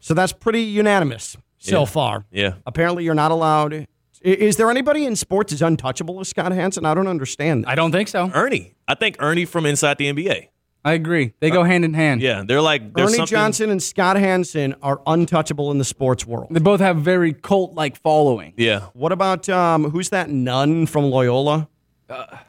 So 0.00 0.14
that's 0.14 0.32
pretty 0.32 0.62
unanimous 0.62 1.36
so 1.58 1.80
Yeah. 1.80 1.84
far. 1.86 2.24
Yeah. 2.32 2.54
Apparently, 2.66 3.04
you're 3.04 3.14
not 3.14 3.30
allowed. 3.30 3.86
I- 4.24 4.28
Is 4.28 4.56
there 4.56 4.70
anybody 4.70 5.04
in 5.04 5.16
sports 5.16 5.52
as 5.52 5.62
untouchable 5.62 6.20
as 6.20 6.28
Scott 6.28 6.52
Hanson? 6.52 6.84
I 6.86 6.94
don't 6.94 7.06
understand. 7.08 7.64
I 7.66 7.74
don't 7.74 7.92
think 7.92 8.08
so. 8.08 8.30
Ernie. 8.34 8.74
I 8.88 8.94
think 8.94 9.16
Ernie 9.18 9.44
from 9.44 9.66
inside 9.66 9.98
the 9.98 10.06
NBA. 10.12 10.48
I 10.84 10.94
agree. 10.94 11.32
They 11.38 11.50
go 11.50 11.62
hand 11.62 11.84
in 11.84 11.94
hand. 11.94 12.20
Yeah, 12.22 12.42
they're 12.44 12.60
like 12.60 12.92
there's 12.94 13.10
Ernie 13.10 13.18
something- 13.18 13.30
Johnson 13.36 13.70
and 13.70 13.80
Scott 13.80 14.16
Hanson 14.16 14.74
are 14.82 15.00
untouchable 15.06 15.70
in 15.70 15.78
the 15.78 15.84
sports 15.84 16.26
world. 16.26 16.48
They 16.50 16.58
both 16.58 16.80
have 16.80 16.96
very 16.96 17.32
cult 17.32 17.74
like 17.74 17.96
following. 18.00 18.52
Yeah. 18.56 18.86
What 18.92 19.12
about 19.12 19.48
um, 19.48 19.90
who's 19.90 20.08
that 20.08 20.28
nun 20.28 20.86
from 20.86 21.04
Loyola? 21.04 21.68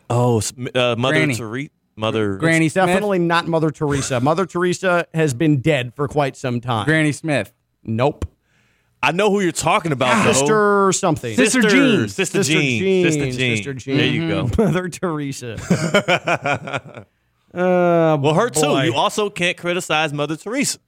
Oh, 0.10 0.42
uh, 0.76 0.96
Mother 0.98 1.16
Granny. 1.16 1.36
Teresa. 1.36 1.70
Mother 1.96 2.38
Granny 2.38 2.70
Smith. 2.70 2.88
Definitely 2.88 3.20
not 3.20 3.48
Mother 3.48 3.70
Teresa. 3.70 4.20
Mother 4.20 4.48
Teresa 4.48 5.06
has 5.14 5.36
been 5.36 5.62
dead 5.62 5.94
for 5.96 6.08
quite 6.08 6.36
some 6.36 6.60
time. 6.60 6.86
Granny 6.86 7.12
Smith. 7.12 7.54
nope. 7.84 8.26
I 9.04 9.12
know 9.12 9.30
who 9.30 9.42
you're 9.42 9.52
talking 9.52 9.92
about. 9.92 10.24
though. 10.24 10.32
Sister 10.32 10.92
something. 10.94 11.36
Sister 11.36 11.62
Jean. 11.62 12.08
Sister, 12.08 12.42
Sister 12.42 12.54
Jean. 12.54 12.80
Jean. 12.82 13.04
Sister 13.06 13.32
Jean. 13.32 13.56
Sister 13.58 13.74
Jean. 13.74 13.98
There 13.98 14.08
you 14.08 14.28
go. 14.30 14.50
Mother 14.58 14.88
Teresa. 14.90 15.58
uh, 17.54 17.54
Well, 18.22 18.34
her 18.34 18.50
too. 18.50 18.82
You 18.84 18.96
also 18.96 19.30
can't 19.30 19.58
criticize 19.58 20.14
Mother 20.14 20.38
Teresa. 20.38 20.80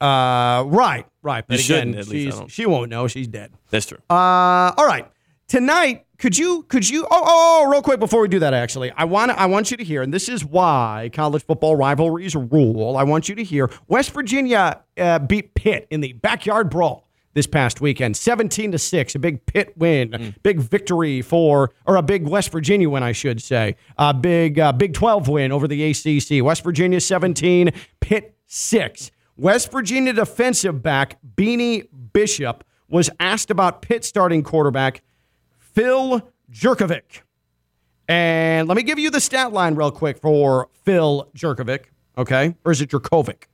Uh, 0.00 0.62
right, 0.66 1.04
right. 1.22 1.44
But 1.46 1.58
You 1.58 1.64
again, 1.74 1.94
shouldn't, 1.94 1.96
at 1.96 2.08
least, 2.08 2.12
I 2.12 2.30
she's, 2.30 2.38
don't- 2.38 2.50
she 2.50 2.66
won't 2.66 2.90
know 2.90 3.08
she's 3.08 3.26
dead. 3.26 3.52
That's 3.70 3.86
true. 3.86 3.98
Uh, 4.08 4.72
all 4.76 4.86
right. 4.86 5.10
Tonight, 5.48 6.06
could 6.18 6.38
you 6.38 6.62
could 6.68 6.88
you 6.88 7.04
oh, 7.04 7.08
oh 7.10 7.64
oh 7.66 7.70
real 7.70 7.82
quick 7.82 7.98
before 7.98 8.20
we 8.20 8.28
do 8.28 8.38
that 8.40 8.52
actually 8.52 8.90
I 8.90 9.04
want 9.04 9.30
I 9.30 9.46
want 9.46 9.70
you 9.70 9.78
to 9.78 9.84
hear 9.84 10.02
and 10.02 10.12
this 10.12 10.28
is 10.28 10.44
why 10.44 11.08
college 11.14 11.42
football 11.44 11.74
rivalries 11.74 12.34
rule 12.36 12.98
I 12.98 13.04
want 13.04 13.30
you 13.30 13.34
to 13.36 13.44
hear 13.44 13.70
West 13.86 14.10
Virginia 14.10 14.82
uh, 14.98 15.20
beat 15.20 15.54
Pitt 15.54 15.86
in 15.90 16.02
the 16.02 16.12
backyard 16.12 16.68
brawl 16.68 17.07
this 17.38 17.46
past 17.46 17.80
weekend 17.80 18.16
17 18.16 18.72
to 18.72 18.78
6 18.78 19.14
a 19.14 19.18
big 19.20 19.46
Pitt 19.46 19.72
win 19.78 20.34
big 20.42 20.58
victory 20.58 21.22
for 21.22 21.70
or 21.86 21.94
a 21.94 22.02
big 22.02 22.26
West 22.26 22.50
Virginia 22.50 22.90
win 22.90 23.04
I 23.04 23.12
should 23.12 23.40
say 23.40 23.76
a 23.96 24.12
big 24.12 24.58
uh, 24.58 24.72
Big 24.72 24.92
12 24.92 25.28
win 25.28 25.52
over 25.52 25.68
the 25.68 25.84
ACC 25.84 26.44
West 26.44 26.64
Virginia 26.64 27.00
17 27.00 27.70
Pitt 28.00 28.34
6 28.46 29.12
West 29.36 29.70
Virginia 29.70 30.12
defensive 30.12 30.82
back 30.82 31.18
Beanie 31.36 31.86
Bishop 32.12 32.64
was 32.88 33.08
asked 33.20 33.52
about 33.52 33.82
Pitt 33.82 34.04
starting 34.04 34.42
quarterback 34.42 35.02
Phil 35.58 36.28
Jerkovic. 36.50 37.20
And 38.08 38.66
let 38.66 38.76
me 38.76 38.82
give 38.82 38.98
you 38.98 39.10
the 39.10 39.20
stat 39.20 39.52
line 39.52 39.76
real 39.76 39.92
quick 39.92 40.18
for 40.18 40.70
Phil 40.84 41.30
Jerkovic, 41.36 41.84
okay? 42.16 42.56
Or 42.64 42.72
is 42.72 42.80
it 42.80 42.90
Jerkovic? 42.90 43.44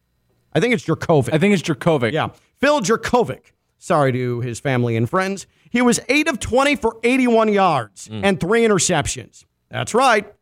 I 0.54 0.60
think 0.60 0.72
it's 0.72 0.84
Jerkovic. 0.84 1.34
I 1.34 1.38
think 1.38 1.52
it's 1.52 1.62
jerkovic 1.62 2.12
Yeah. 2.12 2.28
Phil 2.60 2.80
Jerkovic. 2.80 3.52
Sorry 3.84 4.12
to 4.12 4.40
his 4.40 4.60
family 4.60 4.96
and 4.96 5.08
friends. 5.10 5.46
He 5.68 5.82
was 5.82 6.00
8 6.08 6.26
of 6.28 6.40
20 6.40 6.76
for 6.76 6.96
81 7.02 7.52
yards 7.52 8.08
and 8.10 8.40
three 8.40 8.62
interceptions. 8.62 9.44
That's 9.68 9.92
right. 9.92 10.32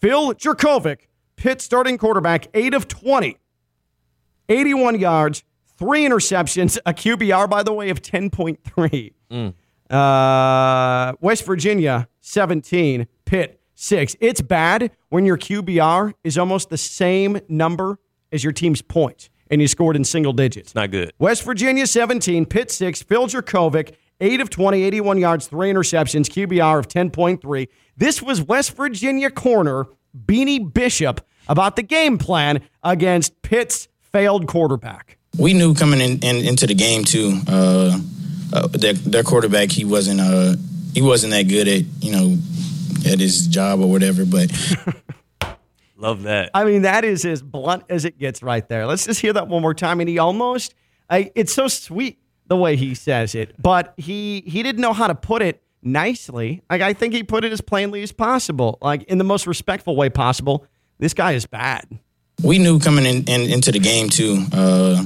Phil 0.00 0.32
Jerkovic, 0.32 1.00
Pitt 1.36 1.60
starting 1.60 1.98
quarterback, 1.98 2.46
8 2.54 2.72
of 2.72 2.88
20, 2.88 3.36
81 4.48 4.98
yards, 4.98 5.44
three 5.76 6.06
interceptions, 6.06 6.78
a 6.86 6.94
QBR, 6.94 7.50
by 7.50 7.62
the 7.62 7.74
way, 7.74 7.90
of 7.90 8.00
10.3. 8.00 9.12
Uh, 9.90 11.12
West 11.20 11.44
Virginia, 11.44 12.08
17, 12.22 13.06
Pitt, 13.26 13.60
6. 13.74 14.16
It's 14.18 14.40
bad 14.40 14.92
when 15.10 15.26
your 15.26 15.36
QBR 15.36 16.14
is 16.24 16.38
almost 16.38 16.70
the 16.70 16.78
same 16.78 17.38
number 17.50 17.98
as 18.32 18.42
your 18.42 18.54
team's 18.54 18.80
points 18.80 19.28
and 19.50 19.60
you 19.60 19.68
scored 19.68 19.96
in 19.96 20.04
single 20.04 20.32
digits. 20.32 20.74
Not 20.74 20.90
good. 20.90 21.12
West 21.18 21.42
Virginia 21.44 21.86
17, 21.86 22.46
Pitt 22.46 22.70
6, 22.70 23.02
Phil 23.02 23.26
Jerkovic, 23.26 23.94
8 24.20 24.40
of 24.40 24.50
20, 24.50 24.82
81 24.82 25.18
yards, 25.18 25.46
3 25.46 25.72
interceptions, 25.72 26.26
QBR 26.28 26.78
of 26.78 26.88
10.3. 26.88 27.68
This 27.96 28.22
was 28.22 28.42
West 28.42 28.76
Virginia 28.76 29.30
corner 29.30 29.86
Beanie 30.26 30.72
Bishop 30.72 31.20
about 31.48 31.76
the 31.76 31.82
game 31.82 32.18
plan 32.18 32.60
against 32.82 33.40
Pitt's 33.42 33.88
failed 34.12 34.46
quarterback. 34.46 35.18
we 35.38 35.52
knew 35.54 35.74
coming 35.74 36.00
in, 36.00 36.18
in 36.20 36.36
into 36.44 36.66
the 36.66 36.74
game 36.74 37.04
too. 37.04 37.40
Uh, 37.46 37.98
uh, 38.52 38.66
their, 38.68 38.94
their 38.94 39.22
quarterback, 39.22 39.70
he 39.70 39.84
wasn't 39.84 40.20
uh, 40.20 40.54
he 40.94 41.02
wasn't 41.02 41.30
that 41.32 41.48
good 41.48 41.68
at 41.68 41.82
you 42.00 42.10
know 42.12 42.36
at 43.06 43.20
his 43.20 43.46
job 43.46 43.80
or 43.80 43.90
whatever. 43.90 44.24
But 44.24 44.50
Love 45.98 46.22
that. 46.22 46.50
I 46.54 46.64
mean, 46.64 46.82
that 46.82 47.04
is 47.04 47.24
as 47.24 47.42
blunt 47.42 47.82
as 47.90 48.04
it 48.04 48.18
gets 48.18 48.40
right 48.40 48.66
there. 48.68 48.86
Let's 48.86 49.04
just 49.04 49.20
hear 49.20 49.32
that 49.32 49.48
one 49.48 49.62
more 49.62 49.74
time. 49.74 49.98
And 49.98 50.08
he 50.08 50.18
almost, 50.18 50.74
I, 51.10 51.32
it's 51.34 51.52
so 51.52 51.66
sweet 51.66 52.18
the 52.46 52.56
way 52.56 52.76
he 52.76 52.94
says 52.94 53.34
it, 53.34 53.54
but 53.60 53.94
he 53.96 54.42
he 54.46 54.62
didn't 54.62 54.80
know 54.80 54.92
how 54.92 55.08
to 55.08 55.14
put 55.14 55.42
it 55.42 55.60
nicely. 55.82 56.62
Like 56.70 56.82
I 56.82 56.92
think 56.94 57.12
he 57.14 57.22
put 57.24 57.44
it 57.44 57.52
as 57.52 57.60
plainly 57.60 58.02
as 58.02 58.12
possible, 58.12 58.78
like 58.80 59.02
in 59.02 59.18
the 59.18 59.24
most 59.24 59.46
respectful 59.46 59.96
way 59.96 60.08
possible. 60.08 60.64
This 60.98 61.14
guy 61.14 61.32
is 61.32 61.46
bad. 61.46 61.86
we 62.42 62.58
knew 62.58 62.78
coming 62.78 63.04
in, 63.04 63.24
in 63.24 63.50
into 63.50 63.72
the 63.72 63.80
game 63.80 64.08
too. 64.08 64.44
Uh, 64.52 65.04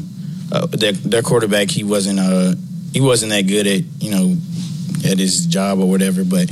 uh, 0.53 0.67
their, 0.67 0.93
their 0.93 1.23
quarterback, 1.23 1.71
he 1.71 1.83
wasn't 1.83 2.19
uh, 2.21 2.55
he 2.93 3.01
wasn't 3.01 3.31
that 3.31 3.43
good 3.43 3.67
at 3.67 3.83
you 3.99 4.11
know 4.11 4.37
at 5.11 5.19
his 5.19 5.47
job 5.47 5.79
or 5.79 5.89
whatever. 5.89 6.23
But 6.25 6.51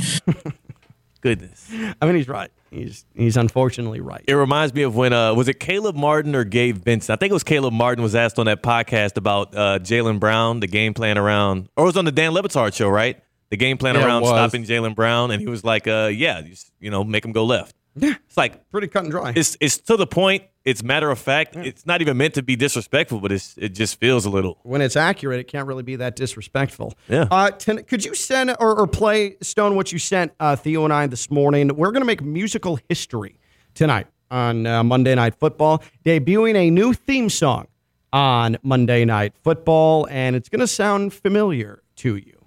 Goodness. 1.21 1.69
I 2.01 2.05
mean, 2.05 2.15
he's 2.15 2.27
right. 2.27 2.51
He's 2.71 3.05
he's 3.13 3.35
unfortunately 3.35 3.99
right. 3.99 4.23
It 4.27 4.33
reminds 4.33 4.73
me 4.73 4.83
of 4.83 4.95
when 4.95 5.11
uh, 5.11 5.33
was 5.33 5.49
it 5.49 5.59
Caleb 5.59 5.95
Martin 5.95 6.33
or 6.35 6.45
Gabe 6.45 6.77
Vincent? 6.77 7.15
I 7.15 7.19
think 7.19 7.31
it 7.31 7.33
was 7.33 7.43
Caleb 7.43 7.73
Martin 7.73 8.01
was 8.01 8.15
asked 8.15 8.39
on 8.39 8.45
that 8.45 8.63
podcast 8.63 9.17
about 9.17 9.53
uh, 9.53 9.79
Jaylen 9.79 10.19
Brown, 10.21 10.61
the 10.61 10.67
game 10.67 10.93
plan 10.93 11.17
around, 11.17 11.67
or 11.75 11.83
it 11.83 11.87
was 11.87 11.97
on 11.97 12.05
the 12.05 12.13
Dan 12.13 12.31
Le 12.33 12.41
Batard 12.41 12.73
show, 12.73 12.87
right? 12.87 13.21
The 13.49 13.57
game 13.57 13.77
plan 13.77 13.95
Yeah, 13.95 14.05
around 14.05 14.25
stopping 14.25 14.63
Jaylen 14.63 14.95
Brown, 14.95 15.31
and 15.31 15.41
he 15.41 15.47
was 15.47 15.65
like, 15.65 15.85
uh, 15.85 16.09
"Yeah, 16.13 16.39
you, 16.39 16.55
you 16.79 16.89
know, 16.89 17.03
make 17.03 17.25
him 17.25 17.33
go 17.33 17.43
left." 17.43 17.75
Yeah, 17.97 18.13
it's 18.25 18.37
like 18.37 18.69
Pretty 18.71 18.87
cut 18.87 19.03
and 19.03 19.11
dry. 19.11 19.33
it's 19.35 19.57
it's 19.59 19.77
to 19.79 19.97
the 19.97 20.07
point. 20.07 20.43
It's 20.63 20.83
matter 20.83 21.09
of 21.09 21.17
fact. 21.17 21.55
It's 21.55 21.85
not 21.85 22.01
even 22.01 22.17
meant 22.17 22.35
to 22.35 22.43
be 22.43 22.55
disrespectful, 22.55 23.19
but 23.19 23.31
it's 23.31 23.55
it 23.57 23.69
just 23.69 23.99
feels 23.99 24.25
a 24.25 24.29
little. 24.29 24.59
when 24.63 24.81
it's 24.81 24.95
accurate, 24.95 25.39
it 25.39 25.47
can't 25.47 25.67
really 25.67 25.83
be 25.83 25.95
that 25.95 26.15
disrespectful. 26.15 26.93
Yeah. 27.07 27.27
Uh, 27.31 27.49
ten, 27.49 27.83
could 27.83 28.05
you 28.05 28.13
send 28.13 28.51
or, 28.59 28.79
or 28.79 28.87
play 28.87 29.37
Stone 29.41 29.75
what 29.75 29.91
you 29.91 29.97
sent 29.99 30.33
uh, 30.39 30.55
Theo 30.55 30.83
and 30.83 30.93
I 30.93 31.07
this 31.07 31.31
morning? 31.31 31.75
We're 31.75 31.91
going 31.91 32.01
to 32.01 32.05
make 32.05 32.21
musical 32.21 32.79
history 32.89 33.39
tonight 33.73 34.07
on 34.29 34.67
uh, 34.67 34.83
Monday 34.83 35.15
Night 35.15 35.35
Football, 35.35 35.83
debuting 36.05 36.55
a 36.55 36.69
new 36.69 36.93
theme 36.93 37.29
song 37.29 37.67
on 38.13 38.57
Monday 38.61 39.03
Night 39.03 39.33
Football, 39.43 40.07
and 40.09 40.35
it's 40.35 40.47
going 40.47 40.59
to 40.59 40.67
sound 40.67 41.13
familiar 41.13 41.81
to 41.97 42.17
you. 42.17 42.37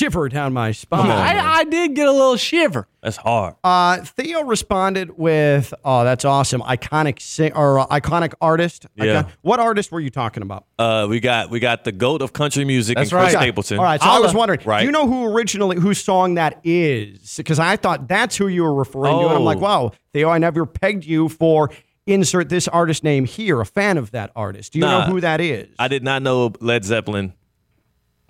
Shiver 0.00 0.28
down 0.28 0.52
my 0.52 0.72
spine. 0.72 1.10
I, 1.10 1.58
I 1.60 1.64
did 1.64 1.94
get 1.94 2.08
a 2.08 2.12
little 2.12 2.36
shiver. 2.36 2.88
That's 3.02 3.16
hard. 3.16 3.54
Uh, 3.62 3.98
Theo 3.98 4.42
responded 4.42 5.16
with, 5.18 5.72
"Oh, 5.84 6.04
that's 6.04 6.24
awesome! 6.24 6.60
Iconic 6.62 7.20
sing 7.20 7.52
or 7.54 7.78
uh, 7.80 7.86
iconic 7.86 8.34
artist. 8.40 8.86
Yeah. 8.94 9.20
Icon- 9.20 9.32
what 9.42 9.60
artist 9.60 9.90
were 9.92 10.00
you 10.00 10.10
talking 10.10 10.42
about? 10.42 10.64
Uh, 10.78 11.06
we 11.08 11.20
got 11.20 11.50
we 11.50 11.60
got 11.60 11.84
the 11.84 11.92
goat 11.92 12.22
of 12.22 12.32
country 12.32 12.64
music 12.64 12.96
That's 12.96 13.10
and 13.12 13.20
Chris 13.20 13.34
right. 13.34 13.42
Stapleton. 13.42 13.78
All 13.78 13.84
right, 13.84 14.00
so 14.02 14.08
I 14.08 14.18
was 14.18 14.34
wondering, 14.34 14.60
Right. 14.64 14.80
do 14.80 14.86
you 14.86 14.92
know 14.92 15.06
who 15.06 15.26
originally 15.34 15.78
whose 15.78 16.02
song 16.02 16.34
that 16.34 16.60
is? 16.64 17.36
Because 17.36 17.58
I 17.58 17.76
thought 17.76 18.08
that's 18.08 18.36
who 18.36 18.48
you 18.48 18.62
were 18.64 18.74
referring 18.74 19.16
to, 19.18 19.24
and 19.26 19.34
I'm 19.34 19.40
Oh. 19.42 19.44
like, 19.44 19.60
wow, 19.60 19.92
Theo, 20.12 20.28
I 20.30 20.38
never 20.38 20.66
pegged 20.66 21.04
you 21.04 21.28
for 21.28 21.70
insert 22.06 22.48
this 22.48 22.66
artist 22.68 23.04
name 23.04 23.24
here. 23.24 23.60
A 23.60 23.66
fan 23.66 23.96
of 23.96 24.10
that 24.10 24.30
artist. 24.34 24.72
Do 24.72 24.78
you 24.80 24.84
know 24.84 25.02
who 25.02 25.20
that 25.20 25.40
is? 25.40 25.68
I 25.78 25.88
did 25.88 26.02
not 26.02 26.22
know 26.22 26.52
Led 26.60 26.84
Zeppelin. 26.84 27.34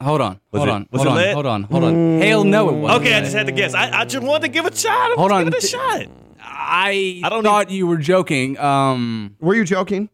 Hold 0.02 0.20
on. 0.20 0.40
Was 0.50 0.60
hold 0.60 0.68
it- 0.68 0.72
on. 0.72 0.88
was 0.90 1.02
hold 1.02 1.06
it 1.06 1.10
on. 1.10 1.16
lit? 1.16 1.34
Hold 1.34 1.46
on. 1.46 1.62
Hold 1.64 1.84
on. 1.84 2.20
Hell 2.20 2.44
no, 2.44 2.68
it 2.70 2.72
wasn't. 2.74 3.02
Okay, 3.02 3.14
I 3.14 3.20
just 3.20 3.34
had 3.34 3.46
to 3.46 3.52
guess. 3.52 3.74
I, 3.74 4.00
I 4.00 4.04
just 4.04 4.24
wanted 4.24 4.42
to 4.42 4.48
give 4.48 4.64
a 4.64 4.74
shot. 4.74 5.10
Hold 5.16 5.30
on. 5.32 5.44
Give 5.44 5.54
it 5.54 5.62
a 5.64 5.66
shot. 5.66 6.06
I, 6.42 7.20
I 7.22 7.28
don't 7.28 7.42
thought 7.42 7.70
you 7.70 7.86
were 7.86 7.98
joking. 7.98 8.58
Um, 8.58 9.36
were 9.40 9.54
you 9.54 9.64
joking? 9.64 10.08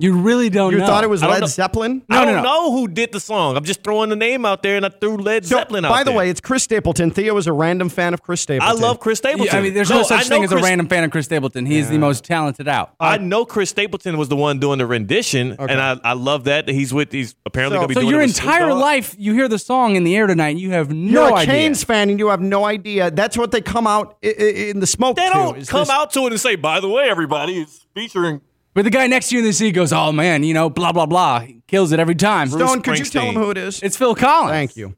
You 0.00 0.16
really 0.16 0.48
don't 0.48 0.72
You 0.72 0.78
know. 0.78 0.86
thought 0.86 1.02
it 1.04 1.10
was 1.10 1.22
Led 1.22 1.40
know. 1.40 1.46
Zeppelin? 1.46 2.02
I 2.08 2.24
don't 2.24 2.36
no. 2.36 2.42
know 2.42 2.72
who 2.72 2.86
did 2.88 3.10
the 3.12 3.18
song. 3.20 3.56
I'm 3.56 3.64
just 3.64 3.82
throwing 3.82 4.10
the 4.10 4.16
name 4.16 4.44
out 4.44 4.62
there, 4.62 4.76
and 4.76 4.86
I 4.86 4.90
threw 4.90 5.16
Led 5.16 5.44
So, 5.44 5.56
Zeppelin 5.56 5.84
out 5.84 5.90
by 5.90 6.04
the 6.04 6.10
there. 6.10 6.18
way, 6.18 6.30
it's 6.30 6.40
Chris 6.40 6.62
Stapleton. 6.62 7.10
Theo 7.10 7.36
is 7.36 7.46
a 7.46 7.52
random 7.52 7.88
fan 7.88 8.14
of 8.14 8.22
Chris 8.22 8.40
Stapleton. 8.42 8.76
I 8.76 8.80
love 8.80 9.00
Chris 9.00 9.18
Stapleton. 9.18 9.46
Yeah, 9.52 9.58
I 9.58 9.62
mean, 9.62 9.74
there's 9.74 9.90
no, 9.90 10.00
I 10.00 10.02
such 10.04 10.30
know 10.30 10.36
thing 10.36 10.44
as 10.44 10.52
a 10.52 10.58
random 10.58 10.86
fan 10.88 11.02
of 11.04 11.10
Chris 11.10 11.24
Stapleton. 11.26 11.66
He 11.66 11.78
is 11.78 11.88
the 11.90 11.98
most 11.98 12.24
talented 12.24 12.68
out. 12.68 12.94
I 13.00 13.18
know 13.18 13.44
Chris 13.44 13.70
Stapleton 13.70 14.16
was 14.18 14.28
the 14.28 14.36
one 14.36 14.58
doing 14.60 14.78
the 14.78 14.86
rendition, 14.86 15.56
and 15.58 15.80
I, 15.80 15.98
I 16.04 16.12
love 16.12 16.44
that 16.44 16.68
he's 16.68 16.94
with. 16.94 17.10
He's 17.12 17.34
apparently 17.44 17.76
So- 17.76 17.80
going 17.80 17.88
to 17.88 17.88
be 17.88 17.94
So 17.94 18.00
doing 18.02 18.12
your 18.12 18.20
it 18.22 18.28
entire 18.28 18.72
life, 18.74 19.16
you 19.18 19.32
hear 19.34 19.48
the 19.48 19.58
song 19.58 19.96
in 19.96 20.04
the 20.04 20.16
air 20.16 20.26
tonight, 20.26 20.50
and 20.50 20.60
you 20.60 20.70
have 20.70 20.90
no 20.92 21.10
You're 21.26 21.30
a 21.30 21.34
idea. 21.34 21.46
Canes 21.54 21.82
fan 21.84 22.08
and 22.10 22.18
you 22.18 22.28
have 22.28 22.40
no 22.40 22.64
idea. 22.64 23.10
That's 23.10 23.36
what 23.36 23.50
they 23.50 23.60
come 23.60 23.86
out 23.88 24.16
i- 24.24 24.28
i- 24.28 24.42
in 24.70 24.78
the 24.80 24.86
smoke 24.86 25.16
They 25.16 25.26
to. 25.26 25.32
don't 25.34 25.58
is 25.58 25.68
come 25.68 25.80
this- 25.80 25.90
out 25.90 26.12
to 26.12 26.20
it 26.20 26.32
and 26.32 26.40
say, 26.40 26.54
"By 26.54 26.78
the 26.80 26.88
way, 26.88 27.08
everybody, 27.10 27.60
it's 27.60 27.84
featuring." 27.94 28.40
But 28.74 28.84
the 28.84 28.90
guy 28.90 29.06
next 29.06 29.28
to 29.30 29.34
you 29.34 29.40
in 29.40 29.44
the 29.46 29.52
seat 29.52 29.72
goes, 29.72 29.92
"Oh 29.92 30.12
man, 30.12 30.42
you 30.44 30.54
know, 30.54 30.70
blah 30.70 30.92
blah 30.92 31.06
blah." 31.06 31.40
He 31.40 31.62
kills 31.66 31.90
it 31.92 31.98
every 31.98 32.14
time. 32.14 32.48
Stone, 32.48 32.82
could 32.82 32.98
you 32.98 33.04
tell 33.04 33.24
him 33.24 33.34
who 33.34 33.50
it 33.50 33.58
is? 33.58 33.82
It's 33.82 33.96
Phil 33.96 34.14
Collins. 34.14 34.50
Thank 34.52 34.76
you. 34.76 34.94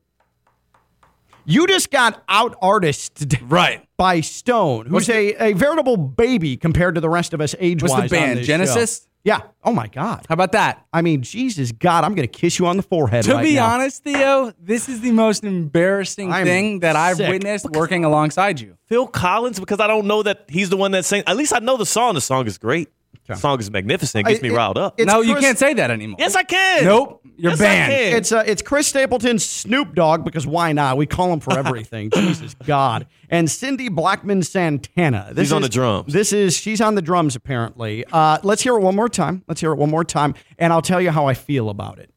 You 1.47 1.67
just 1.67 1.91
got 1.91 2.23
out 2.29 2.55
artisted 2.63 3.41
Right. 3.51 3.85
by 3.97 4.21
Stone, 4.21 4.87
who's 4.87 4.93
What's 4.93 5.09
a, 5.09 5.35
a 5.51 5.53
veritable 5.55 5.97
baby 5.97 6.57
compared 6.57 6.95
to 6.97 7.01
the 7.01 7.09
rest 7.09 7.33
of 7.33 7.41
us 7.41 7.55
age 7.59 7.83
wise. 7.83 7.91
What's 7.91 8.03
the 8.11 8.17
band? 8.17 8.41
Genesis? 8.43 9.09
Yeah. 9.25 9.41
Oh 9.65 9.73
my 9.73 9.87
God. 9.87 10.25
How 10.29 10.33
about 10.35 10.53
that? 10.53 10.87
I 10.93 11.03
mean, 11.03 11.23
Jesus 11.23 11.73
God, 11.73 12.05
I'm 12.05 12.15
going 12.15 12.27
to 12.29 12.33
kiss 12.39 12.59
you 12.59 12.67
on 12.67 12.77
the 12.77 12.83
forehead. 12.83 13.25
To 13.25 13.35
right 13.35 13.43
be 13.43 13.55
now. 13.57 13.67
honest, 13.75 14.03
Theo, 14.03 14.53
this 14.59 14.89
is 14.89 15.01
the 15.01 15.11
most 15.13 15.45
embarrassing 15.45 16.33
I'm 16.33 16.47
thing 16.47 16.81
that 16.81 16.97
I've 16.97 17.17
sick. 17.19 17.29
witnessed 17.29 17.67
working 17.71 18.05
alongside 18.05 18.61
you. 18.61 18.77
Phil 18.87 19.07
Collins 19.07 19.61
because 19.61 19.81
I 19.81 19.87
don't 19.87 20.07
know 20.07 20.23
that 20.23 20.45
he's 20.49 20.71
the 20.71 20.77
one 20.79 20.93
that 20.93 21.05
sang. 21.05 21.23
At 21.27 21.37
least 21.37 21.53
I 21.55 21.59
know 21.59 21.77
the 21.77 21.85
song. 21.87 22.15
The 22.15 22.21
song 22.23 22.47
is 22.47 22.57
great. 22.59 22.89
The 23.27 23.37
song 23.37 23.61
is 23.61 23.71
magnificent. 23.71 24.27
It 24.27 24.31
gets 24.31 24.43
me 24.43 24.49
It- 24.49 24.55
riled 24.55 24.77
up. 24.77 24.95
it's 24.99 25.07
no, 25.07 25.21
you 25.21 25.37
can't 25.37 25.57
say 25.57 25.73
that 25.75 25.91
anymore. 25.91 26.17
yes, 26.19 26.35
I 26.35 26.43
can. 26.43 26.85
Nope, 26.85 27.21
you're 27.37 27.53
Yes, 27.53 27.59
banned. 27.61 27.93
It's 27.93 28.33
uh, 28.33 28.43
it's 28.45 28.61
Chris 28.61 28.89
Stapleton, 28.89 29.39
Snoop 29.39 29.95
Dogg, 29.95 30.25
because 30.25 30.49
why 30.49 30.73
not? 30.73 30.97
We 30.97 31.07
call 31.07 31.33
him 31.33 31.39
for 31.39 31.57
everything. 31.59 32.11
Jesus 32.11 32.55
God. 32.67 33.07
And 33.29 33.49
Cindy 33.49 33.89
Blackman 33.89 34.43
Santana. 34.43 35.29
This 35.33 35.47
She's 35.47 35.53
on 35.53 35.63
the 35.63 35.69
drums. 35.69 36.13
This 36.13 36.33
is 36.33 36.57
she's 36.57 36.81
on 36.81 36.97
the 36.97 37.03
drums 37.03 37.37
apparently. 37.37 38.05
Uh, 38.11 38.39
let's 38.43 38.63
hear 38.63 38.75
it 38.75 38.81
one 38.81 38.97
more 38.97 39.09
time. 39.09 39.45
Let's 39.47 39.61
hear 39.61 39.71
it 39.71 39.77
one 39.79 39.91
more 39.91 40.03
time, 40.05 40.35
and 40.59 40.73
I'll 40.73 40.83
tell 40.83 41.01
you 41.01 41.11
how 41.13 41.27
I 41.27 41.35
feel 41.35 41.71
about 41.71 42.01
it. 42.01 42.11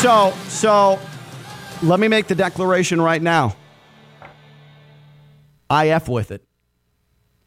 So 0.00 0.32
so 0.48 0.98
let 1.82 2.00
me 2.00 2.08
make 2.08 2.26
the 2.26 2.34
declaration 2.34 3.02
right 3.02 3.20
now. 3.20 3.54
I 5.68 5.88
f 5.88 6.08
with 6.08 6.30
it. 6.30 6.42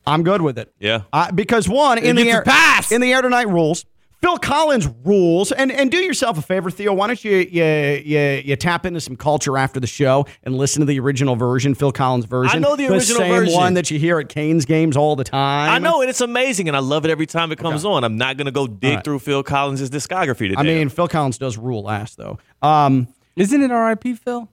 I'm 0.06 0.22
good 0.22 0.42
with 0.42 0.60
it. 0.60 0.72
Yeah. 0.80 1.02
I, 1.12 1.32
because 1.32 1.68
one 1.68 1.98
in 1.98 2.16
the 2.16 2.30
air 2.30 2.44
pass. 2.44 2.92
in 2.92 3.02
the 3.02 3.12
air 3.12 3.24
tonight 3.24 3.48
rules. 3.48 3.86
Phil 4.24 4.38
Collins 4.38 4.88
rules, 5.04 5.52
and 5.52 5.70
and 5.70 5.92
do 5.92 5.98
yourself 5.98 6.38
a 6.38 6.42
favor, 6.42 6.72
Theo. 6.72 6.94
Why 6.94 7.08
don't 7.08 7.22
you 7.26 7.40
you 7.40 7.66
you, 8.06 8.20
you 8.46 8.56
tap 8.56 8.86
into 8.86 9.02
some 9.02 9.18
culture 9.18 9.58
after 9.58 9.82
the 9.82 9.88
show 9.88 10.26
and 10.44 10.58
listen 10.58 10.80
to 10.80 10.86
the 10.86 10.98
original 11.02 11.36
version, 11.36 11.76
Phil 11.76 11.92
Collins 11.92 12.24
version. 12.24 12.56
I 12.56 12.60
know 12.60 12.78
the 12.78 12.88
original 12.88 13.20
same 13.20 13.34
version. 13.34 13.54
one 13.54 13.74
that 13.74 13.92
you 13.92 14.00
hear 14.00 14.20
at 14.20 14.30
Canes 14.30 14.64
games 14.64 14.96
all 14.96 15.18
the 15.18 15.26
time. 15.26 15.72
I 15.72 15.78
know, 15.78 16.00
and 16.00 16.10
it's 16.10 16.22
amazing, 16.22 16.70
and 16.70 16.78
I 16.78 16.80
love 16.80 17.04
it 17.04 17.12
every 17.12 17.26
time 17.26 17.52
it 17.52 17.60
comes 17.60 17.84
on. 17.84 18.06
I'm 18.06 18.18
not 18.18 18.38
going 18.38 18.46
to 18.46 18.54
go 18.54 18.66
dig 18.66 18.96
right. 18.96 19.04
through 19.04 19.20
Phil 19.20 19.44
Collins' 19.44 19.90
discography 19.90 20.48
today. 20.48 20.56
I 20.58 20.64
mean, 20.64 20.88
Phil 20.88 21.10
Collins 21.10 21.38
does 21.38 21.58
rule 21.58 21.90
ass 21.90 22.16
though. 22.16 22.40
Um, 22.62 23.10
Isn't 23.36 23.62
it 23.62 23.72
R.I.P. 23.72 24.14
Phil? 24.14 24.48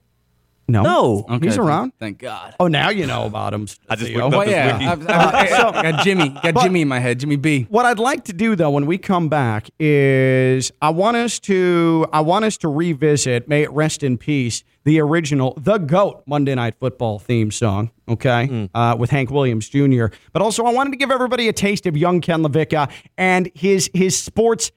No, 0.71 0.83
No. 0.83 1.25
Okay, 1.35 1.47
he's 1.47 1.57
around. 1.57 1.93
Thank 1.99 2.19
God. 2.19 2.55
Oh, 2.59 2.67
now 2.67 2.89
you 2.89 3.05
know 3.05 3.25
about 3.25 3.53
him. 3.53 3.67
I 3.89 3.95
just 3.95 4.07
Theo. 4.11 4.23
looked 4.29 4.33
up 4.33 4.37
Well, 4.39 4.41
his 4.47 4.51
yeah, 4.51 4.73
wiki. 4.77 4.85
I've, 4.87 5.09
I've- 5.09 5.53
I 5.77 5.91
got 5.91 6.03
Jimmy, 6.03 6.29
got 6.29 6.53
But- 6.53 6.63
Jimmy 6.63 6.81
in 6.81 6.87
my 6.87 6.99
head, 6.99 7.19
Jimmy 7.19 7.35
B. 7.35 7.67
What 7.69 7.85
I'd 7.85 7.99
like 7.99 8.23
to 8.25 8.33
do 8.33 8.55
though 8.55 8.71
when 8.71 8.85
we 8.85 8.97
come 8.97 9.29
back 9.29 9.69
is 9.79 10.71
I 10.81 10.89
want 10.89 11.17
us 11.17 11.39
to 11.41 12.07
I 12.13 12.21
want 12.21 12.45
us 12.45 12.57
to 12.57 12.67
revisit, 12.67 13.47
may 13.47 13.63
it 13.63 13.71
rest 13.71 14.03
in 14.03 14.17
peace, 14.17 14.63
the 14.83 14.99
original 14.99 15.53
The 15.57 15.77
Goat 15.77 16.23
Monday 16.25 16.55
Night 16.55 16.75
Football 16.79 17.19
theme 17.19 17.51
song, 17.51 17.91
okay? 18.07 18.69
Uh, 18.73 18.95
with 18.97 19.09
Hank 19.11 19.29
Williams 19.29 19.69
Jr. 19.69 20.07
But 20.33 20.41
also 20.41 20.63
I 20.65 20.73
wanted 20.73 20.91
to 20.91 20.97
give 20.97 21.11
everybody 21.11 21.47
a 21.47 21.53
taste 21.53 21.85
of 21.85 21.95
young 21.97 22.21
Ken 22.21 22.41
LaVicka 22.41 22.89
and 23.17 23.51
his 23.53 23.89
his 23.93 24.17
sports 24.17 24.71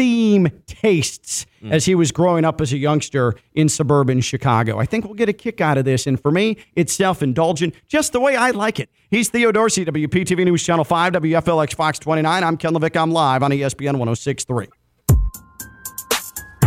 theme 0.00 0.48
tastes 0.66 1.44
mm. 1.62 1.70
as 1.70 1.84
he 1.84 1.94
was 1.94 2.10
growing 2.10 2.42
up 2.42 2.58
as 2.62 2.72
a 2.72 2.78
youngster 2.78 3.34
in 3.52 3.68
suburban 3.68 4.22
Chicago. 4.22 4.78
I 4.78 4.86
think 4.86 5.04
we'll 5.04 5.12
get 5.12 5.28
a 5.28 5.34
kick 5.34 5.60
out 5.60 5.76
of 5.76 5.84
this. 5.84 6.06
And 6.06 6.18
for 6.18 6.30
me, 6.30 6.56
it's 6.74 6.94
self 6.94 7.22
indulgent, 7.22 7.74
just 7.86 8.14
the 8.14 8.20
way 8.20 8.34
I 8.34 8.50
like 8.52 8.80
it. 8.80 8.88
He's 9.10 9.28
Theo 9.28 9.52
Dorsey, 9.52 9.84
WPTV 9.84 10.46
News 10.46 10.64
Channel 10.64 10.86
5, 10.86 11.12
WFLX 11.12 11.74
Fox 11.74 11.98
29. 11.98 12.42
I'm 12.42 12.56
Ken 12.56 12.72
Levick. 12.72 12.96
I'm 12.96 13.10
live 13.10 13.42
on 13.42 13.50
ESPN 13.50 13.98
1063. 13.98 14.68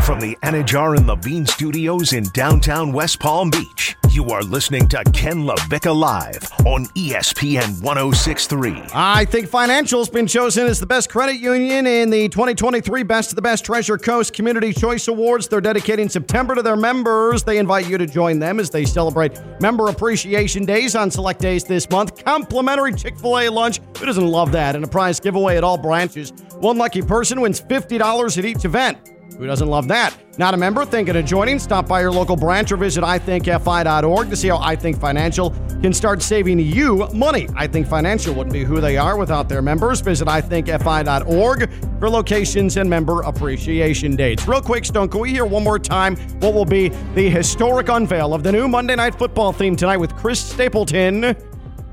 From 0.05 0.19
the 0.19 0.35
Anidjar 0.43 0.97
and 0.97 1.07
Levine 1.07 1.45
studios 1.45 2.11
in 2.11 2.25
downtown 2.33 2.91
West 2.91 3.21
Palm 3.21 3.49
Beach, 3.49 3.95
you 4.09 4.25
are 4.31 4.41
listening 4.41 4.85
to 4.89 5.01
Ken 5.13 5.45
LaVicka 5.45 5.95
Live 5.95 6.51
on 6.65 6.87
ESPN 6.87 7.81
1063. 7.81 8.71
iTHINK 8.71 9.47
Financial's 9.47 10.09
been 10.09 10.27
chosen 10.27 10.67
as 10.67 10.77
the 10.81 10.85
best 10.85 11.09
credit 11.09 11.37
union 11.37 11.87
in 11.87 12.09
the 12.09 12.27
2023 12.27 13.03
Best 13.03 13.31
of 13.31 13.37
the 13.37 13.41
Best 13.41 13.63
Treasure 13.63 13.97
Coast 13.97 14.33
Community 14.33 14.73
Choice 14.73 15.07
Awards. 15.07 15.47
They're 15.47 15.61
dedicating 15.61 16.09
September 16.09 16.53
to 16.53 16.61
their 16.61 16.75
members. 16.75 17.43
They 17.43 17.57
invite 17.57 17.87
you 17.87 17.97
to 17.97 18.05
join 18.05 18.39
them 18.39 18.59
as 18.59 18.69
they 18.69 18.83
celebrate 18.83 19.39
Member 19.61 19.87
Appreciation 19.87 20.65
Days 20.65 20.97
on 20.97 21.11
select 21.11 21.39
days 21.39 21.63
this 21.63 21.89
month. 21.89 22.25
Complimentary 22.25 22.93
Chick 22.93 23.17
fil 23.17 23.39
A 23.39 23.47
lunch. 23.47 23.79
Who 23.99 24.05
doesn't 24.05 24.27
love 24.27 24.51
that? 24.51 24.75
And 24.75 24.83
a 24.83 24.87
prize 24.87 25.21
giveaway 25.21 25.55
at 25.55 25.63
all 25.63 25.77
branches. 25.77 26.33
One 26.59 26.77
lucky 26.77 27.01
person 27.01 27.39
wins 27.39 27.61
$50 27.61 28.37
at 28.37 28.43
each 28.43 28.65
event. 28.65 29.12
Who 29.37 29.47
doesn't 29.47 29.67
love 29.67 29.87
that? 29.89 30.15
Not 30.37 30.53
a 30.53 30.57
member? 30.57 30.85
Thinking 30.85 31.15
of 31.15 31.25
joining? 31.25 31.59
Stop 31.59 31.87
by 31.87 32.01
your 32.01 32.11
local 32.11 32.35
branch 32.35 32.71
or 32.71 32.77
visit 32.77 33.03
ithinkfi.org 33.03 34.29
to 34.29 34.35
see 34.35 34.47
how 34.47 34.57
iTHINK 34.57 34.99
Financial 34.99 35.49
can 35.81 35.91
start 35.91 36.21
saving 36.21 36.59
you 36.59 37.07
money. 37.13 37.47
iTHINK 37.47 37.87
Financial 37.87 38.33
wouldn't 38.33 38.53
be 38.53 38.63
who 38.63 38.79
they 38.79 38.95
are 38.95 39.17
without 39.17 39.49
their 39.49 39.61
members. 39.61 40.01
Visit 40.01 40.27
ithinkfi.org 40.27 41.69
for 41.99 42.09
locations 42.09 42.77
and 42.77 42.89
member 42.89 43.21
appreciation 43.21 44.15
dates. 44.15 44.47
Real 44.47 44.61
quick, 44.61 44.85
Stone, 44.85 45.09
can 45.09 45.19
we 45.19 45.31
hear 45.31 45.45
one 45.45 45.63
more 45.63 45.79
time 45.79 46.15
what 46.39 46.53
will 46.53 46.65
be 46.65 46.89
the 47.15 47.29
historic 47.29 47.89
unveil 47.89 48.33
of 48.33 48.43
the 48.43 48.51
new 48.51 48.67
Monday 48.67 48.95
Night 48.95 49.15
Football 49.15 49.51
theme 49.51 49.75
tonight 49.75 49.97
with 49.97 50.15
Chris 50.15 50.39
Stapleton, 50.39 51.35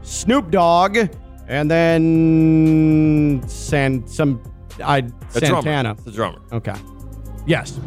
Snoop 0.02 0.50
Dogg, 0.50 0.98
and 1.48 1.70
then 1.70 3.42
San 3.48 4.06
some 4.06 4.40
I 4.82 5.00
The 5.02 5.40
Santana. 5.40 5.94
drummer. 5.94 6.02
The 6.04 6.10
drummer. 6.12 6.38
Okay. 6.52 6.74
Yes. 7.46 7.78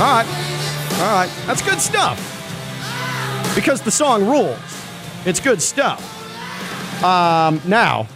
All 0.00 0.06
right. 0.06 0.26
All 1.00 1.12
right. 1.12 1.30
That's 1.46 1.60
good 1.60 1.78
stuff. 1.78 2.18
Because 3.54 3.82
the 3.82 3.90
song 3.90 4.26
rules. 4.26 4.58
It's 5.26 5.40
good 5.40 5.60
stuff. 5.60 6.00
Um, 7.04 7.60
now, 7.66 8.08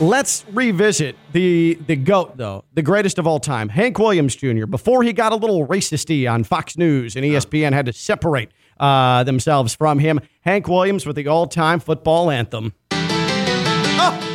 let's 0.00 0.44
revisit 0.52 1.16
the 1.34 1.76
the 1.86 1.96
goat 1.96 2.36
though, 2.36 2.64
the 2.72 2.82
greatest 2.82 3.18
of 3.18 3.26
all 3.26 3.40
time, 3.40 3.68
Hank 3.68 3.98
Williams 3.98 4.36
Jr. 4.36 4.66
Before 4.66 5.02
he 5.02 5.12
got 5.12 5.32
a 5.32 5.36
little 5.36 5.66
racisty 5.66 6.30
on 6.30 6.44
Fox 6.44 6.78
News 6.78 7.16
and 7.16 7.24
ESPN 7.24 7.72
had 7.72 7.86
to 7.86 7.92
separate 7.92 8.50
uh, 8.78 9.24
themselves 9.24 9.74
from 9.74 9.98
him. 9.98 10.20
Hank 10.42 10.68
Williams 10.68 11.04
with 11.06 11.16
the 11.16 11.26
all-time 11.26 11.80
football 11.80 12.30
anthem. 12.30 12.72
Oh. 12.92 14.30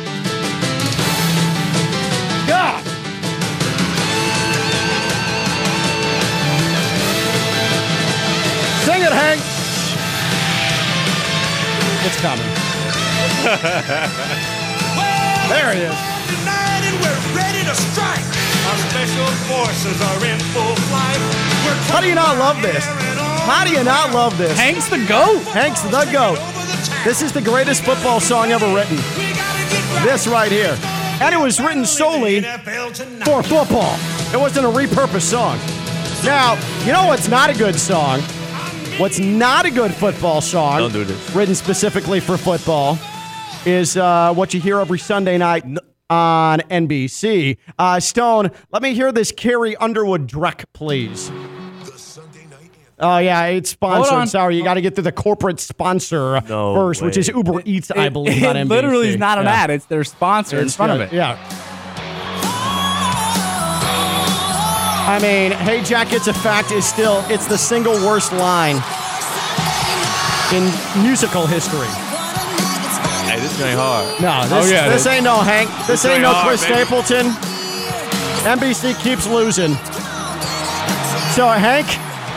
God. 2.46 2.84
Sing 8.84 9.02
it, 9.02 9.12
Hank. 9.12 9.40
It's 12.02 12.20
coming. 12.20 12.46
there 15.50 15.72
it 15.72 15.78
is. 15.78 16.09
United, 17.70 17.76
we're 17.76 17.76
ready 17.76 17.76
to 17.76 17.76
strike. 17.92 18.24
Our 18.66 18.78
special 18.90 19.26
forces 19.48 20.00
are 20.02 20.24
in 20.26 20.38
full 20.52 20.76
flight. 20.90 21.18
We're 21.64 21.74
How 21.92 22.00
do 22.00 22.08
you 22.08 22.14
not 22.14 22.38
love 22.38 22.60
this? 22.62 22.84
How 22.84 23.64
do 23.64 23.72
you 23.72 23.84
not 23.84 24.12
love 24.12 24.36
this? 24.38 24.56
Hank's 24.58 24.88
the 24.88 25.04
goat. 25.06 25.42
Hank's 25.52 25.82
the 25.82 26.08
goat. 26.12 26.38
This 27.04 27.22
is 27.22 27.32
the 27.32 27.40
greatest 27.40 27.82
football 27.82 28.20
song 28.20 28.52
ever 28.52 28.66
written. 28.74 28.96
This 30.04 30.26
right 30.26 30.50
here. 30.52 30.76
And 31.20 31.34
it 31.34 31.38
was 31.38 31.60
written 31.60 31.84
solely 31.84 32.40
for 32.40 33.42
football. 33.42 33.96
It 34.32 34.38
wasn't 34.38 34.66
a 34.66 34.70
repurposed 34.70 35.22
song. 35.22 35.58
Now, 36.24 36.54
you 36.84 36.92
know 36.92 37.06
what's 37.06 37.28
not 37.28 37.50
a 37.50 37.54
good 37.54 37.78
song? 37.78 38.20
What's 38.98 39.18
not 39.18 39.66
a 39.66 39.70
good 39.70 39.92
football 39.94 40.40
song? 40.40 40.78
Don't 40.78 40.92
do 40.92 41.04
this. 41.04 41.34
Written 41.34 41.54
specifically 41.54 42.20
for 42.20 42.36
football 42.36 42.98
is 43.66 43.96
uh, 43.96 44.32
what 44.34 44.54
you 44.54 44.60
hear 44.60 44.78
every 44.78 44.98
Sunday 44.98 45.38
night 45.38 45.64
on 46.10 46.58
NBC. 46.68 47.56
Uh, 47.78 48.00
Stone, 48.00 48.50
let 48.72 48.82
me 48.82 48.92
hear 48.92 49.12
this 49.12 49.32
Carrie 49.32 49.76
Underwood 49.76 50.26
Dreck, 50.28 50.64
please. 50.74 51.30
Oh 53.02 53.16
yeah, 53.16 53.46
it's 53.46 53.70
sponsored. 53.70 54.12
on. 54.12 54.26
Sorry, 54.26 54.58
you 54.58 54.62
got 54.62 54.74
to 54.74 54.82
get 54.82 54.94
through 54.94 55.04
the 55.04 55.12
corporate 55.12 55.58
sponsor 55.58 56.42
No 56.46 56.74
first, 56.74 57.00
which 57.00 57.16
is 57.16 57.28
Uber 57.28 57.62
Eats, 57.64 57.90
I 57.90 58.10
believe. 58.10 58.42
it 58.42 58.56
NBC. 58.56 58.68
literally 58.68 59.08
is 59.08 59.16
not 59.16 59.38
an 59.38 59.44
Yeah. 59.46 59.52
ad. 59.52 59.70
It's 59.70 59.86
their 59.86 60.04
sponsor 60.04 60.56
in 60.56 60.64
It's- 60.66 60.76
front 60.76 60.92
of 60.92 61.00
it. 61.00 61.10
Yeah. 61.10 61.38
I 65.08 65.18
mean, 65.22 65.52
"Hey 65.52 65.82
Jack, 65.82 66.12
it's 66.12 66.26
a 66.28 66.34
fact" 66.34 66.72
is 66.72 66.84
still 66.84 67.24
it's 67.28 67.46
the 67.46 67.56
single 67.56 67.94
worst 68.06 68.32
line 68.34 68.76
in 70.52 71.02
musical 71.02 71.46
history. 71.46 71.88
This 73.40 73.60
ain't 73.62 73.78
hard. 73.78 74.06
No, 74.20 74.42
this, 74.42 74.52
Oh, 74.52 74.72
yeah, 74.72 74.88
this 74.88 75.06
ain't 75.06 75.24
no 75.24 75.36
Hank. 75.40 75.68
This, 75.86 76.02
This 76.02 76.04
ain't 76.06 76.22
no 76.22 76.32
hard, 76.32 76.48
Chris 76.48 76.62
baby. 76.64 76.84
Stapleton. 76.84 77.26
NBC 78.44 78.94
keeps 79.02 79.26
losing. 79.26 79.74
So 81.34 81.46
Hank, 81.48 81.86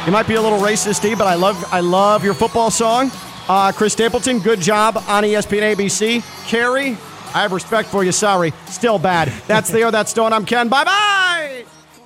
you 0.05 0.11
might 0.11 0.27
be 0.27 0.35
a 0.35 0.41
little 0.41 0.59
racist, 0.59 1.01
but 1.17 1.27
I 1.27 1.35
love 1.35 1.63
I 1.71 1.79
love 1.79 2.23
your 2.23 2.33
football 2.33 2.69
song. 2.71 3.11
Uh, 3.49 3.71
Chris 3.73 3.93
Stapleton, 3.93 4.39
good 4.39 4.61
job 4.61 4.97
on 5.07 5.23
ESPN 5.23 5.75
ABC. 5.75 6.23
Carrie, 6.47 6.97
I 7.33 7.41
have 7.41 7.51
respect 7.51 7.89
for 7.89 8.03
you. 8.03 8.11
Sorry, 8.11 8.53
still 8.67 8.99
bad. 8.99 9.29
That's 9.47 9.69
the 9.69 9.81
O. 9.83 9.91
That's 9.91 10.11
Stone. 10.11 10.31
I'm 10.33 10.45
Ken. 10.45 10.69
Bye 10.69 10.83
bye. 10.85 11.65